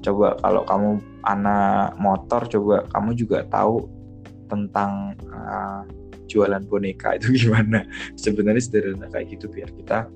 coba 0.00 0.36
kalau 0.40 0.64
kamu 0.64 0.90
anak 1.28 1.96
motor 2.00 2.44
coba 2.48 2.84
kamu 2.92 3.10
juga 3.16 3.44
tahu 3.52 3.84
tentang 4.48 5.12
uh, 5.28 5.84
jualan 6.28 6.64
boneka 6.64 7.20
itu 7.20 7.32
gimana. 7.44 7.84
Sebenarnya 8.16 8.62
sederhana 8.64 9.06
kayak 9.12 9.36
gitu 9.36 9.52
biar 9.52 9.68
kita 9.76 10.08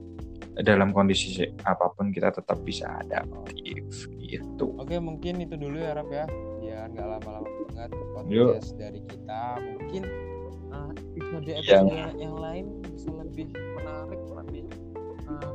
dalam 0.61 0.95
kondisi 0.95 1.35
apa 1.63 1.91
pun 1.91 2.15
kita 2.15 2.31
tetap 2.31 2.63
bisa 2.63 2.87
adaptif 3.03 3.83
gitu. 4.15 4.71
Oke 4.79 4.99
mungkin 4.99 5.43
itu 5.43 5.59
dulu 5.59 5.79
ya 5.79 5.95
Rap 5.95 6.07
ya 6.09 6.27
biar 6.61 6.87
nggak 6.91 7.07
lama-lama 7.19 7.49
banget 7.71 7.91
podcast 8.15 8.71
Yuk. 8.73 8.79
dari 8.79 9.01
kita 9.05 9.41
mungkin 9.61 10.03
uh, 10.71 10.91
episode 10.95 11.45
Yang- 11.45 11.59
episode 11.61 12.19
yang 12.19 12.37
lain 12.39 12.65
bisa 12.87 13.11
lebih 13.13 13.47
menarik 13.51 14.21
lebih 14.31 14.65
uh, 15.29 15.53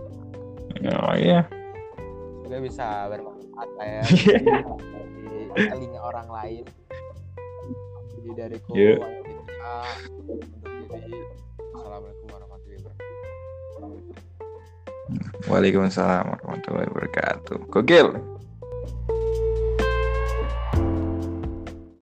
Oh 1.01 1.15
iya. 1.15 1.43
juga 2.43 2.57
bisa 2.63 2.85
bermanfaat 3.12 3.69
lah 3.75 3.88
ya 3.89 4.03
di 5.49 5.65
telinga 5.65 5.99
orang 5.99 6.27
lain 6.29 6.63
jadi 8.38 8.55
Iya. 8.71 8.93
Angelika, 9.01 9.75
untuk 10.21 10.39
diri 11.03 11.19
assalamualaikum 11.73 12.27
warahmatullahi 12.29 12.29
wabarakatuh 12.29 12.48
Waalaikumsalam 15.49 16.29
warahmatullahi 16.29 16.87
wabarakatuh. 16.91 17.57
Gokil. 17.73 18.38